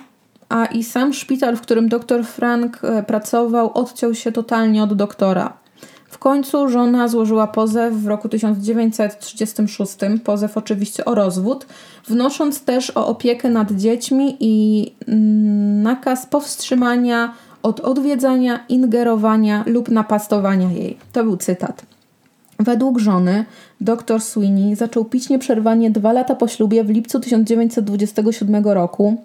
a 0.48 0.66
i 0.66 0.84
sam 0.84 1.12
szpital, 1.12 1.56
w 1.56 1.60
którym 1.60 1.88
dr 1.88 2.24
Frank 2.24 2.84
e, 2.84 3.02
pracował, 3.02 3.70
odciął 3.74 4.14
się 4.14 4.32
totalnie 4.32 4.82
od 4.82 4.94
doktora. 4.94 5.52
W 6.18 6.20
końcu 6.20 6.68
żona 6.68 7.08
złożyła 7.08 7.46
pozew 7.46 7.94
w 7.94 8.06
roku 8.06 8.28
1936, 8.28 9.96
pozew 10.24 10.56
oczywiście 10.56 11.04
o 11.04 11.14
rozwód, 11.14 11.66
wnosząc 12.08 12.64
też 12.64 12.92
o 12.96 13.06
opiekę 13.06 13.50
nad 13.50 13.72
dziećmi 13.72 14.36
i 14.40 14.86
mm, 15.08 15.82
nakaz 15.82 16.26
powstrzymania 16.26 17.34
od 17.62 17.80
odwiedzania, 17.80 18.64
ingerowania 18.68 19.64
lub 19.66 19.88
napastowania 19.88 20.70
jej. 20.72 20.98
To 21.12 21.24
był 21.24 21.36
cytat. 21.36 21.86
Według 22.58 22.98
żony, 22.98 23.44
dr 23.80 24.20
Sweeney 24.20 24.74
zaczął 24.74 25.04
pić 25.04 25.28
nieprzerwanie 25.28 25.90
dwa 25.90 26.12
lata 26.12 26.34
po 26.34 26.48
ślubie 26.48 26.84
w 26.84 26.90
lipcu 26.90 27.20
1927 27.20 28.64
roku 28.64 29.16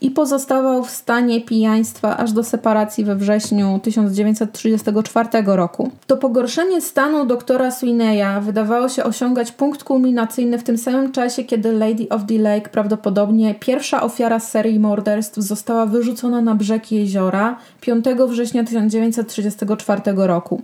i 0.00 0.10
pozostawał 0.10 0.84
w 0.84 0.90
stanie 0.90 1.40
pijaństwa 1.40 2.16
aż 2.16 2.32
do 2.32 2.44
separacji 2.44 3.04
we 3.04 3.16
wrześniu 3.16 3.80
1934 3.82 5.28
roku. 5.46 5.90
To 6.06 6.16
pogorszenie 6.16 6.80
stanu 6.80 7.26
doktora 7.26 7.70
Sweeneya 7.70 8.40
wydawało 8.40 8.88
się 8.88 9.04
osiągać 9.04 9.52
punkt 9.52 9.84
kulminacyjny 9.84 10.58
w 10.58 10.62
tym 10.62 10.78
samym 10.78 11.12
czasie, 11.12 11.44
kiedy 11.44 11.72
Lady 11.72 12.08
of 12.10 12.22
the 12.28 12.38
Lake 12.38 12.68
prawdopodobnie 12.68 13.54
pierwsza 13.54 14.02
ofiara 14.02 14.40
serii 14.40 14.80
morderstw 14.80 15.38
została 15.38 15.86
wyrzucona 15.86 16.40
na 16.40 16.54
brzeg 16.54 16.92
jeziora 16.92 17.56
5 17.80 18.04
września 18.28 18.64
1934 18.64 20.02
roku. 20.16 20.62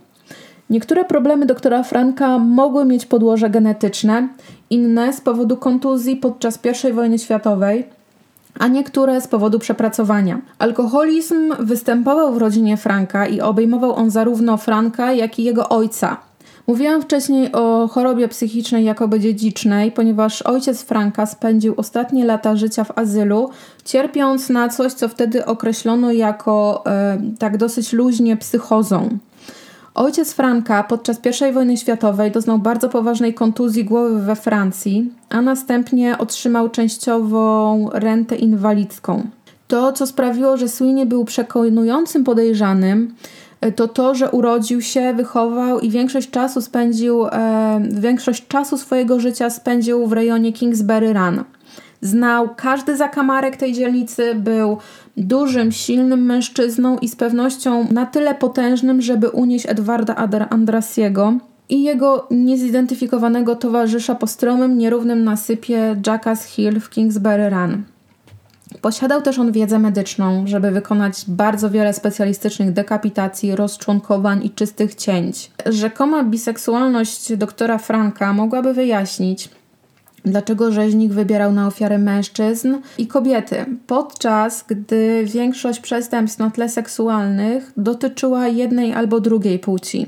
Niektóre 0.70 1.04
problemy 1.04 1.46
doktora 1.46 1.82
Franka 1.82 2.38
mogły 2.38 2.84
mieć 2.84 3.06
podłoże 3.06 3.50
genetyczne, 3.50 4.28
inne 4.70 5.12
z 5.12 5.20
powodu 5.20 5.56
kontuzji 5.56 6.16
podczas 6.16 6.58
I 6.88 6.92
wojny 6.92 7.18
światowej, 7.18 7.84
a 8.58 8.68
niektóre 8.68 9.20
z 9.20 9.28
powodu 9.28 9.58
przepracowania. 9.58 10.40
Alkoholizm 10.58 11.54
występował 11.58 12.34
w 12.34 12.36
rodzinie 12.36 12.76
Franka 12.76 13.26
i 13.26 13.40
obejmował 13.40 13.94
on 13.94 14.10
zarówno 14.10 14.56
Franka, 14.56 15.12
jak 15.12 15.38
i 15.38 15.44
jego 15.44 15.68
ojca. 15.68 16.16
Mówiłam 16.66 17.02
wcześniej 17.02 17.52
o 17.52 17.88
chorobie 17.88 18.28
psychicznej 18.28 18.84
jakoby 18.84 19.20
dziedzicznej, 19.20 19.92
ponieważ 19.92 20.42
ojciec 20.42 20.82
Franka 20.82 21.26
spędził 21.26 21.74
ostatnie 21.76 22.24
lata 22.24 22.56
życia 22.56 22.84
w 22.84 22.98
azylu, 22.98 23.50
cierpiąc 23.84 24.48
na 24.48 24.68
coś, 24.68 24.92
co 24.92 25.08
wtedy 25.08 25.44
określono 25.44 26.12
jako 26.12 26.82
e, 26.86 27.18
tak 27.38 27.56
dosyć 27.56 27.92
luźnie 27.92 28.36
psychozą. 28.36 29.18
Ojciec 29.99 30.32
Franka 30.32 30.82
podczas 30.82 31.20
I 31.49 31.53
wojny 31.53 31.76
światowej 31.76 32.30
doznał 32.30 32.59
bardzo 32.59 32.88
poważnej 32.88 33.34
kontuzji 33.34 33.84
głowy 33.84 34.20
we 34.20 34.36
Francji, 34.36 35.12
a 35.28 35.42
następnie 35.42 36.18
otrzymał 36.18 36.68
częściową 36.68 37.88
rentę 37.92 38.36
inwalidzką. 38.36 39.22
To, 39.68 39.92
co 39.92 40.07
sprawiło, 40.07 40.57
że 40.57 40.68
Sweeney 40.68 41.07
był 41.07 41.24
przekonującym 41.24 42.24
podejrzanym, 42.24 43.14
to 43.76 43.88
to, 43.88 44.14
że 44.14 44.30
urodził 44.30 44.82
się, 44.82 45.14
wychował 45.14 45.80
i 45.80 45.90
większość 45.90 46.30
czasu 46.30 46.62
spędził, 46.62 47.26
e, 47.26 47.30
większość 47.90 48.49
czasu 48.49 48.78
swojego 48.78 49.20
życia 49.20 49.51
spędził 49.51 50.07
w 50.07 50.12
rejonie 50.12 50.53
Kingsbury 50.53 51.12
Run. 51.12 51.44
Znał 52.01 52.49
każdy 52.57 52.96
zakamarek 52.96 53.57
tej 53.57 53.72
dzielnicy, 53.72 54.34
był 54.34 54.78
dużym, 55.18 55.72
silnym 55.72 56.22
mężczyzną 56.22 56.98
i 56.98 57.08
z 57.08 57.16
pewnością 57.16 57.86
na 57.90 58.06
tyle 58.06 58.34
potężnym, 58.34 59.02
żeby 59.02 59.28
unieść 59.28 59.66
Edwarda 59.68 60.14
Andrasiego 60.50 61.32
i 61.68 61.82
jego 61.82 62.26
niezidentyfikowanego 62.30 63.56
towarzysza 63.56 64.14
po 64.14 64.26
stromym, 64.26 64.78
nierównym 64.78 65.24
nasypie 65.24 65.96
Jackass 66.06 66.44
Hill 66.44 66.80
w 66.80 66.90
Kingsbury 66.90 67.50
Run. 67.50 67.84
Posiadał 68.80 69.22
też 69.22 69.38
on 69.38 69.52
wiedzę 69.52 69.78
medyczną, 69.78 70.46
żeby 70.46 70.70
wykonać 70.70 71.24
bardzo 71.28 71.70
wiele 71.70 71.92
specjalistycznych 71.92 72.72
dekapitacji, 72.72 73.56
rozczłonkowań 73.56 74.44
i 74.44 74.50
czystych 74.50 74.94
cięć. 74.94 75.50
Rzekoma 75.66 76.24
biseksualność 76.24 77.36
doktora 77.36 77.78
Franka 77.78 78.32
mogłaby 78.32 78.74
wyjaśnić, 78.74 79.50
dlaczego 80.28 80.72
rzeźnik 80.72 81.12
wybierał 81.12 81.52
na 81.52 81.66
ofiary 81.66 81.98
mężczyzn 81.98 82.74
i 82.98 83.06
kobiety, 83.06 83.64
podczas 83.86 84.64
gdy 84.68 85.24
większość 85.24 85.80
przestępstw 85.80 86.38
na 86.38 86.50
tle 86.50 86.68
seksualnych 86.68 87.72
dotyczyła 87.76 88.48
jednej 88.48 88.92
albo 88.92 89.20
drugiej 89.20 89.58
płci. 89.58 90.06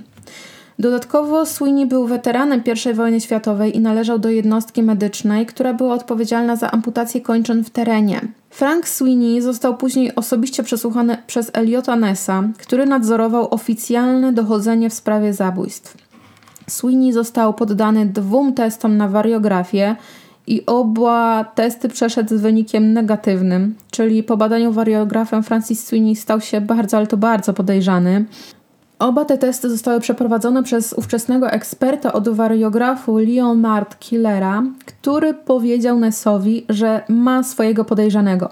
Dodatkowo 0.81 1.47
Sweeney 1.47 1.87
był 1.87 2.07
weteranem 2.07 2.63
I 2.91 2.95
wojny 2.95 3.21
światowej 3.21 3.77
i 3.77 3.81
należał 3.81 4.19
do 4.19 4.31
jednostki 4.31 4.83
medycznej, 4.83 5.47
która 5.47 5.75
była 5.75 5.95
odpowiedzialna 5.95 6.57
za 6.57 6.71
amputację 6.71 7.21
kończyn 7.21 7.65
w 7.65 7.71
terenie. 7.71 8.21
Frank 8.51 8.89
Sweeney 8.89 9.43
został 9.43 9.77
później 9.77 10.15
osobiście 10.15 10.63
przesłuchany 10.63 11.17
przez 11.27 11.51
Eliota 11.53 11.97
Nessa, 11.97 12.43
który 12.59 12.87
nadzorował 12.87 13.55
oficjalne 13.55 14.33
dochodzenie 14.33 14.91
w 14.91 14.95
sprawie 14.95 15.33
zabójstw. 15.33 16.10
Sweeney 16.71 17.13
został 17.13 17.55
poddany 17.55 18.07
dwóm 18.07 18.55
testom 18.55 18.97
na 18.97 19.09
wariografię 19.09 19.97
i 20.47 20.67
oba 20.67 21.45
testy 21.45 21.89
przeszedł 21.89 22.39
z 22.39 22.41
wynikiem 22.41 22.93
negatywnym, 22.93 23.75
czyli 23.91 24.23
po 24.23 24.37
badaniu 24.37 24.73
wariografem 24.73 25.43
Francis 25.43 25.87
Sweeney 25.87 26.17
stał 26.17 26.41
się 26.41 26.61
bardzo, 26.61 26.97
ale 26.97 27.07
to 27.07 27.17
bardzo 27.17 27.55
podejrzany. 27.55 28.25
Oba 28.99 29.25
te 29.25 29.39
testy 29.39 29.71
zostały 29.71 30.01
przeprowadzone 30.01 30.63
przez 30.63 30.93
ówczesnego 30.93 31.51
eksperta 31.51 32.13
od 32.13 32.29
wariografu 32.29 33.19
Leonard 33.19 33.99
Killera, 33.99 34.63
który 34.87 35.35
powiedział 35.35 35.99
Nessowi, 35.99 36.65
że 36.69 37.05
ma 37.09 37.43
swojego 37.43 37.85
podejrzanego. 37.85 38.51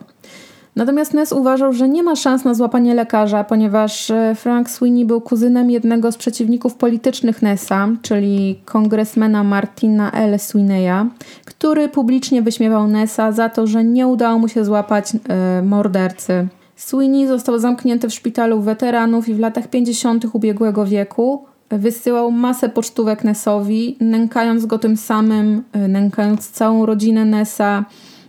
Natomiast 0.76 1.14
Ness 1.14 1.32
uważał, 1.32 1.72
że 1.72 1.88
nie 1.88 2.02
ma 2.02 2.16
szans 2.16 2.44
na 2.44 2.54
złapanie 2.54 2.94
lekarza, 2.94 3.44
ponieważ 3.44 4.10
e, 4.10 4.34
Frank 4.34 4.70
Sweeney 4.70 5.04
był 5.04 5.20
kuzynem 5.20 5.70
jednego 5.70 6.12
z 6.12 6.16
przeciwników 6.16 6.74
politycznych 6.74 7.42
Nessa, 7.42 7.88
czyli 8.02 8.60
kongresmena 8.64 9.44
Martina 9.44 10.12
L. 10.12 10.38
Sweeneya, 10.38 11.06
który 11.44 11.88
publicznie 11.88 12.42
wyśmiewał 12.42 12.88
Nessa 12.88 13.32
za 13.32 13.48
to, 13.48 13.66
że 13.66 13.84
nie 13.84 14.06
udało 14.06 14.38
mu 14.38 14.48
się 14.48 14.64
złapać 14.64 15.12
e, 15.28 15.62
mordercy. 15.62 16.48
Sweeney 16.76 17.26
został 17.26 17.58
zamknięty 17.58 18.08
w 18.08 18.14
szpitalu 18.14 18.60
weteranów 18.60 19.28
i 19.28 19.34
w 19.34 19.38
latach 19.38 19.68
50. 19.68 20.24
ubiegłego 20.32 20.86
wieku 20.86 21.44
wysyłał 21.70 22.30
masę 22.30 22.68
pocztówek 22.68 23.24
Nessowi, 23.24 23.96
nękając 24.00 24.66
go 24.66 24.78
tym 24.78 24.96
samym, 24.96 25.62
e, 25.72 25.88
nękając 25.88 26.50
całą 26.50 26.86
rodzinę 26.86 27.24
Nessa, 27.24 27.84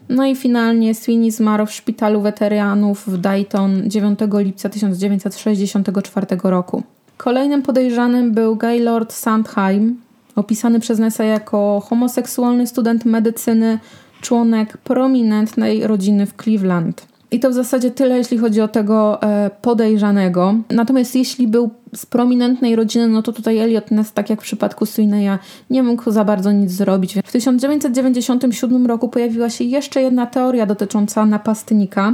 no 0.09 0.25
i 0.25 0.35
finalnie 0.35 0.95
Sweeney 0.95 1.31
zmarł 1.31 1.65
w 1.65 1.71
szpitalu 1.71 2.21
weteranów 2.21 3.07
w 3.07 3.17
Dayton 3.17 3.89
9 3.89 4.19
lipca 4.33 4.69
1964 4.69 6.25
roku. 6.43 6.83
Kolejnym 7.17 7.61
podejrzanym 7.61 8.31
był 8.31 8.55
Gaylord 8.55 9.13
Sandheim, 9.13 10.01
opisany 10.35 10.79
przez 10.79 10.99
Nessa 10.99 11.23
jako 11.23 11.83
homoseksualny 11.85 12.67
student 12.67 13.05
medycyny, 13.05 13.79
członek 14.21 14.77
prominentnej 14.77 15.87
rodziny 15.87 16.25
w 16.25 16.33
Cleveland. 16.43 17.08
I 17.31 17.39
to 17.39 17.49
w 17.49 17.53
zasadzie 17.53 17.91
tyle, 17.91 18.17
jeśli 18.17 18.37
chodzi 18.37 18.61
o 18.61 18.67
tego 18.67 19.21
e, 19.21 19.51
podejrzanego. 19.61 20.55
Natomiast 20.69 21.15
jeśli 21.15 21.47
był 21.47 21.69
z 21.95 22.05
prominentnej 22.05 22.75
rodziny, 22.75 23.07
no 23.07 23.21
to 23.21 23.33
tutaj 23.33 23.57
Elliot 23.57 23.91
Ness, 23.91 24.13
tak 24.13 24.29
jak 24.29 24.41
w 24.41 24.43
przypadku 24.43 24.85
Sweeneya, 24.85 25.37
nie 25.69 25.83
mógł 25.83 26.11
za 26.11 26.25
bardzo 26.25 26.51
nic 26.51 26.71
zrobić. 26.71 27.15
W 27.25 27.31
1997 27.31 28.87
roku 28.87 29.09
pojawiła 29.09 29.49
się 29.49 29.63
jeszcze 29.63 30.01
jedna 30.01 30.25
teoria 30.25 30.65
dotycząca 30.65 31.25
napastnika, 31.25 32.13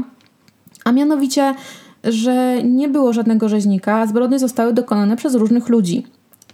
a 0.83 0.91
mianowicie, 0.91 1.55
że 2.03 2.63
nie 2.63 2.87
było 2.87 3.13
żadnego 3.13 3.49
rzeźnika, 3.49 3.99
a 3.99 4.07
zbrodnie 4.07 4.39
zostały 4.39 4.73
dokonane 4.73 5.15
przez 5.17 5.35
różnych 5.35 5.69
ludzi. 5.69 6.05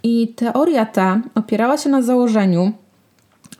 I 0.02 0.28
teoria 0.36 0.86
ta 0.86 1.20
opierała 1.34 1.76
się 1.76 1.90
na 1.90 2.02
założeniu, 2.02 2.72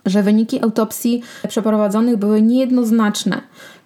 że 0.05 0.23
wyniki 0.23 0.63
autopsji 0.63 1.21
przeprowadzonych 1.47 2.17
były 2.17 2.41
niejednoznaczne. 2.41 3.41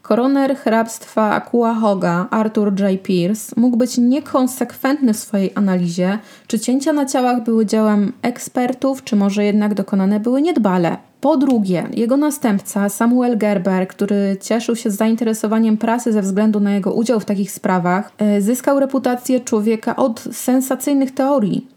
Koroner 0.08 0.56
hrabstwa 0.56 1.42
Cuyahoga 1.42 2.28
Arthur 2.32 2.74
J. 2.80 3.04
Pierce 3.04 3.54
mógł 3.58 3.78
być 3.78 3.98
niekonsekwentny 3.98 5.14
w 5.14 5.18
swojej 5.18 5.52
analizie, 5.56 6.20
czy 6.48 6.60
cięcia 6.60 6.94
na 6.94 7.06
ciałach 7.06 7.44
były 7.44 7.66
dziełem 7.66 8.14
ekspertów, 8.22 9.04
czy 9.04 9.16
może 9.16 9.46
jednak 9.46 9.74
dokonane 9.74 10.20
były 10.20 10.42
niedbale. 10.42 10.98
Po 11.22 11.38
drugie, 11.38 11.88
jego 11.94 12.18
następca 12.18 12.90
Samuel 12.90 13.38
Gerber, 13.38 13.88
który 13.88 14.38
cieszył 14.42 14.76
się 14.76 14.92
zainteresowaniem 14.92 15.78
prasy 15.78 16.14
ze 16.14 16.22
względu 16.22 16.60
na 16.60 16.74
jego 16.74 16.94
udział 16.94 17.20
w 17.20 17.26
takich 17.26 17.52
sprawach, 17.52 18.12
e, 18.18 18.42
zyskał 18.42 18.80
reputację 18.80 19.40
człowieka 19.40 19.96
od 19.96 20.20
sensacyjnych 20.20 21.14
teorii. 21.14 21.77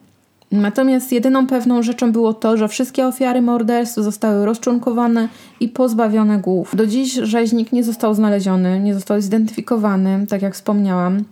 Natomiast 0.53 1.13
jedyną 1.13 1.47
pewną 1.47 1.83
rzeczą 1.83 2.13
było 2.13 2.35
to, 2.35 2.57
że 2.57 2.69
wszystkie 2.69 3.07
ofiary 3.07 3.43
morderstw 3.43 3.97
zostały 3.97 4.47
rozczłonkowane 4.47 5.29
i 5.61 5.69
pozbawione 5.69 6.39
głów. 6.39 6.77
Do 6.77 6.87
dziś 6.87 7.13
rzeźnik 7.13 7.73
nie 7.73 7.85
został 7.85 8.15
znaleziony, 8.15 8.81
nie 8.81 8.95
został 8.95 9.21
zidentyfikowany, 9.21 10.27
tak 10.29 10.43
jak 10.43 10.55
wspomniałam. 10.55 11.25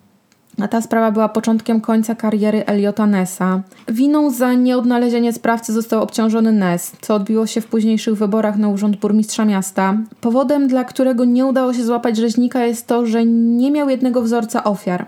A 0.62 0.68
ta 0.68 0.80
sprawa 0.80 1.10
była 1.10 1.28
początkiem 1.28 1.80
końca 1.80 2.14
kariery 2.14 2.66
Eliota 2.66 3.06
Nessa. 3.06 3.62
Winą 3.88 4.30
za 4.30 4.54
nieodnalezienie 4.54 5.32
sprawcy 5.32 5.72
został 5.72 6.02
obciążony 6.02 6.52
Ness, 6.52 6.92
co 7.00 7.14
odbiło 7.14 7.46
się 7.46 7.60
w 7.60 7.66
późniejszych 7.66 8.14
wyborach 8.14 8.56
na 8.56 8.68
urząd 8.68 8.96
burmistrza 8.96 9.44
miasta. 9.44 9.96
Powodem, 10.20 10.68
dla 10.68 10.84
którego 10.84 11.24
nie 11.24 11.46
udało 11.46 11.74
się 11.74 11.84
złapać 11.84 12.16
rzeźnika 12.16 12.64
jest 12.64 12.86
to, 12.86 13.06
że 13.06 13.24
nie 13.26 13.70
miał 13.70 13.88
jednego 13.88 14.22
wzorca 14.22 14.64
ofiar. 14.64 15.06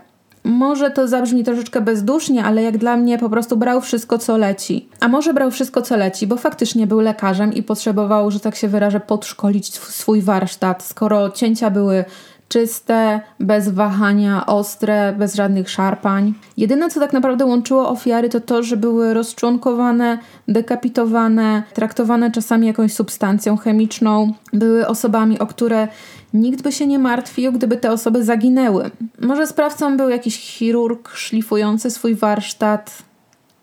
Może 0.51 0.91
to 0.91 1.07
zabrzmi 1.07 1.43
troszeczkę 1.43 1.81
bezdusznie, 1.81 2.43
ale 2.43 2.63
jak 2.63 2.77
dla 2.77 2.97
mnie 2.97 3.17
po 3.17 3.29
prostu 3.29 3.57
brał 3.57 3.81
wszystko, 3.81 4.17
co 4.17 4.37
leci. 4.37 4.89
A 4.99 5.07
może 5.07 5.33
brał 5.33 5.51
wszystko, 5.51 5.81
co 5.81 5.97
leci, 5.97 6.27
bo 6.27 6.37
faktycznie 6.37 6.87
był 6.87 6.99
lekarzem 6.99 7.53
i 7.53 7.63
potrzebował, 7.63 8.31
że 8.31 8.39
tak 8.39 8.55
się 8.55 8.67
wyrażę, 8.67 8.99
podszkolić 8.99 9.73
swój 9.73 10.21
warsztat. 10.21 10.83
Skoro 10.83 11.29
cięcia 11.29 11.69
były 11.69 12.05
czyste, 12.47 13.21
bez 13.39 13.69
wahania, 13.69 14.45
ostre, 14.45 15.13
bez 15.17 15.35
żadnych 15.35 15.69
szarpań. 15.69 16.33
Jedyne, 16.57 16.89
co 16.89 16.99
tak 16.99 17.13
naprawdę 17.13 17.45
łączyło 17.45 17.89
ofiary, 17.89 18.29
to 18.29 18.39
to, 18.39 18.63
że 18.63 18.77
były 18.77 19.13
rozczłonkowane, 19.13 20.17
dekapitowane, 20.47 21.63
traktowane 21.73 22.31
czasami 22.31 22.67
jakąś 22.67 22.93
substancją 22.93 23.57
chemiczną. 23.57 24.33
Były 24.53 24.87
osobami, 24.87 25.39
o 25.39 25.47
które 25.47 25.87
nikt 26.33 26.61
by 26.61 26.71
się 26.71 26.87
nie 26.87 26.99
martwił, 26.99 27.51
gdyby 27.51 27.77
te 27.77 27.91
osoby 27.91 28.23
zaginęły. 28.23 28.91
Może 29.19 29.47
sprawcą 29.47 29.97
był 29.97 30.09
jakiś 30.09 30.37
chirurg 30.37 31.09
szlifujący 31.09 31.91
swój 31.91 32.15
warsztat, 32.15 33.03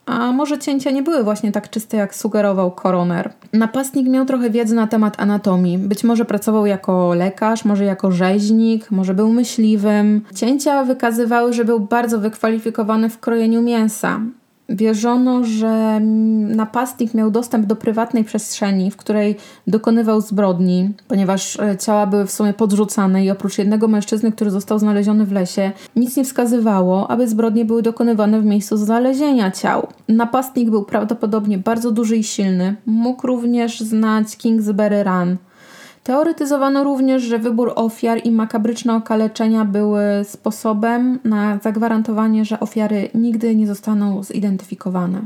a 0.09 0.31
może 0.31 0.59
cięcia 0.59 0.91
nie 0.91 1.03
były 1.03 1.23
właśnie 1.23 1.51
tak 1.51 1.69
czyste, 1.69 1.97
jak 1.97 2.15
sugerował 2.15 2.71
koroner. 2.71 3.33
Napastnik 3.53 4.07
miał 4.07 4.25
trochę 4.25 4.49
wiedzy 4.49 4.75
na 4.75 4.87
temat 4.87 5.19
anatomii. 5.19 5.77
Być 5.77 6.03
może 6.03 6.25
pracował 6.25 6.65
jako 6.65 7.13
lekarz, 7.13 7.65
może 7.65 7.85
jako 7.85 8.11
rzeźnik, 8.11 8.91
może 8.91 9.13
był 9.13 9.33
myśliwym. 9.33 10.21
Cięcia 10.35 10.83
wykazywały, 10.83 11.53
że 11.53 11.65
był 11.65 11.79
bardzo 11.79 12.19
wykwalifikowany 12.19 13.09
w 13.09 13.19
krojeniu 13.19 13.61
mięsa. 13.61 14.19
Wierzono, 14.69 15.43
że 15.43 15.99
napastnik 16.55 17.13
miał 17.13 17.31
dostęp 17.31 17.65
do 17.65 17.75
prywatnej 17.75 18.23
przestrzeni, 18.23 18.91
w 18.91 18.97
której 18.97 19.35
dokonywał 19.67 20.21
zbrodni, 20.21 20.89
ponieważ 21.07 21.59
e, 21.59 21.77
ciała 21.77 22.07
były 22.07 22.25
w 22.25 22.31
sumie 22.31 22.53
podrzucane 22.53 23.25
i 23.25 23.31
oprócz 23.31 23.57
jednego 23.57 23.87
mężczyzny, 23.87 24.31
który 24.31 24.51
został 24.51 24.79
znaleziony 24.79 25.25
w 25.25 25.31
lesie, 25.31 25.71
nic 25.95 26.17
nie 26.17 26.23
wskazywało, 26.23 27.11
aby 27.11 27.27
zbrodnie 27.27 27.65
były 27.65 27.81
dokonywane 27.81 28.41
w 28.41 28.45
miejscu 28.45 28.77
znalezienia 28.77 29.51
ciał. 29.51 29.87
Napastnik 30.07 30.69
był 30.69 30.85
prawdopodobnie 30.85 31.57
bardzo 31.57 31.91
duży 31.91 32.17
i 32.17 32.23
silny. 32.23 32.75
Mógł 32.85 33.27
również 33.27 33.79
znać 33.79 34.37
Kingsbury 34.37 35.03
Run– 35.03 35.37
Teoretyzowano 36.03 36.83
również, 36.83 37.23
że 37.23 37.39
wybór 37.39 37.73
ofiar 37.75 38.21
i 38.23 38.31
makabryczne 38.31 38.95
okaleczenia 38.95 39.65
były 39.65 40.01
sposobem 40.23 41.19
na 41.23 41.59
zagwarantowanie, 41.63 42.45
że 42.45 42.59
ofiary 42.59 43.09
nigdy 43.15 43.55
nie 43.55 43.67
zostaną 43.67 44.23
zidentyfikowane. 44.23 45.21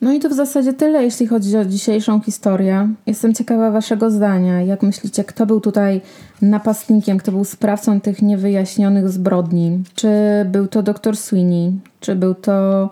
No 0.00 0.12
i 0.12 0.20
to 0.20 0.28
w 0.28 0.32
zasadzie 0.32 0.72
tyle, 0.72 1.04
jeśli 1.04 1.26
chodzi 1.26 1.56
o 1.56 1.64
dzisiejszą 1.64 2.20
historię. 2.20 2.88
Jestem 3.06 3.34
ciekawa 3.34 3.70
Waszego 3.70 4.10
zdania. 4.10 4.62
Jak 4.62 4.82
myślicie, 4.82 5.24
kto 5.24 5.46
był 5.46 5.60
tutaj 5.60 6.00
napastnikiem, 6.42 7.18
kto 7.18 7.32
był 7.32 7.44
sprawcą 7.44 8.00
tych 8.00 8.22
niewyjaśnionych 8.22 9.08
zbrodni? 9.08 9.82
Czy 9.94 10.08
był 10.46 10.66
to 10.66 10.82
dr 10.82 11.16
Sweeney? 11.16 11.72
Czy 12.00 12.16
był 12.16 12.34
to 12.34 12.88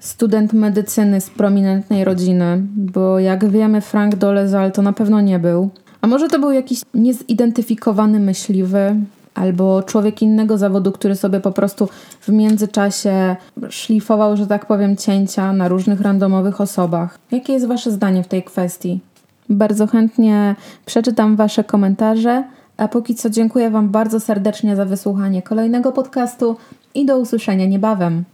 student 0.00 0.52
medycyny 0.52 1.20
z 1.20 1.30
prominentnej 1.30 2.04
rodziny? 2.04 2.62
Bo 2.76 3.18
jak 3.18 3.48
wiemy, 3.48 3.80
Frank 3.80 4.16
Dolezal 4.16 4.72
to 4.72 4.82
na 4.82 4.92
pewno 4.92 5.20
nie 5.20 5.38
był. 5.38 5.70
A 6.00 6.06
może 6.06 6.28
to 6.28 6.38
był 6.38 6.50
jakiś 6.50 6.80
niezidentyfikowany 6.94 8.20
myśliwy, 8.20 8.96
albo 9.34 9.82
człowiek 9.82 10.22
innego 10.22 10.58
zawodu, 10.58 10.92
który 10.92 11.16
sobie 11.16 11.40
po 11.40 11.52
prostu 11.52 11.88
w 12.20 12.28
międzyczasie 12.28 13.36
szlifował, 13.68 14.36
że 14.36 14.46
tak 14.46 14.66
powiem, 14.66 14.96
cięcia 14.96 15.52
na 15.52 15.68
różnych 15.68 16.00
randomowych 16.00 16.60
osobach. 16.60 17.18
Jakie 17.30 17.52
jest 17.52 17.66
Wasze 17.66 17.90
zdanie 17.90 18.22
w 18.22 18.28
tej 18.28 18.42
kwestii? 18.42 19.00
Bardzo 19.48 19.86
chętnie 19.86 20.56
przeczytam 20.86 21.36
Wasze 21.36 21.64
komentarze, 21.64 22.44
a 22.76 22.88
póki 22.88 23.14
co 23.14 23.30
dziękuję 23.30 23.70
Wam 23.70 23.88
bardzo 23.88 24.20
serdecznie 24.20 24.76
za 24.76 24.84
wysłuchanie 24.84 25.42
kolejnego 25.42 25.92
podcastu 25.92 26.56
i 26.94 27.06
do 27.06 27.18
usłyszenia 27.18 27.66
niebawem. 27.66 28.24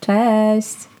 Cześć! 0.00 0.97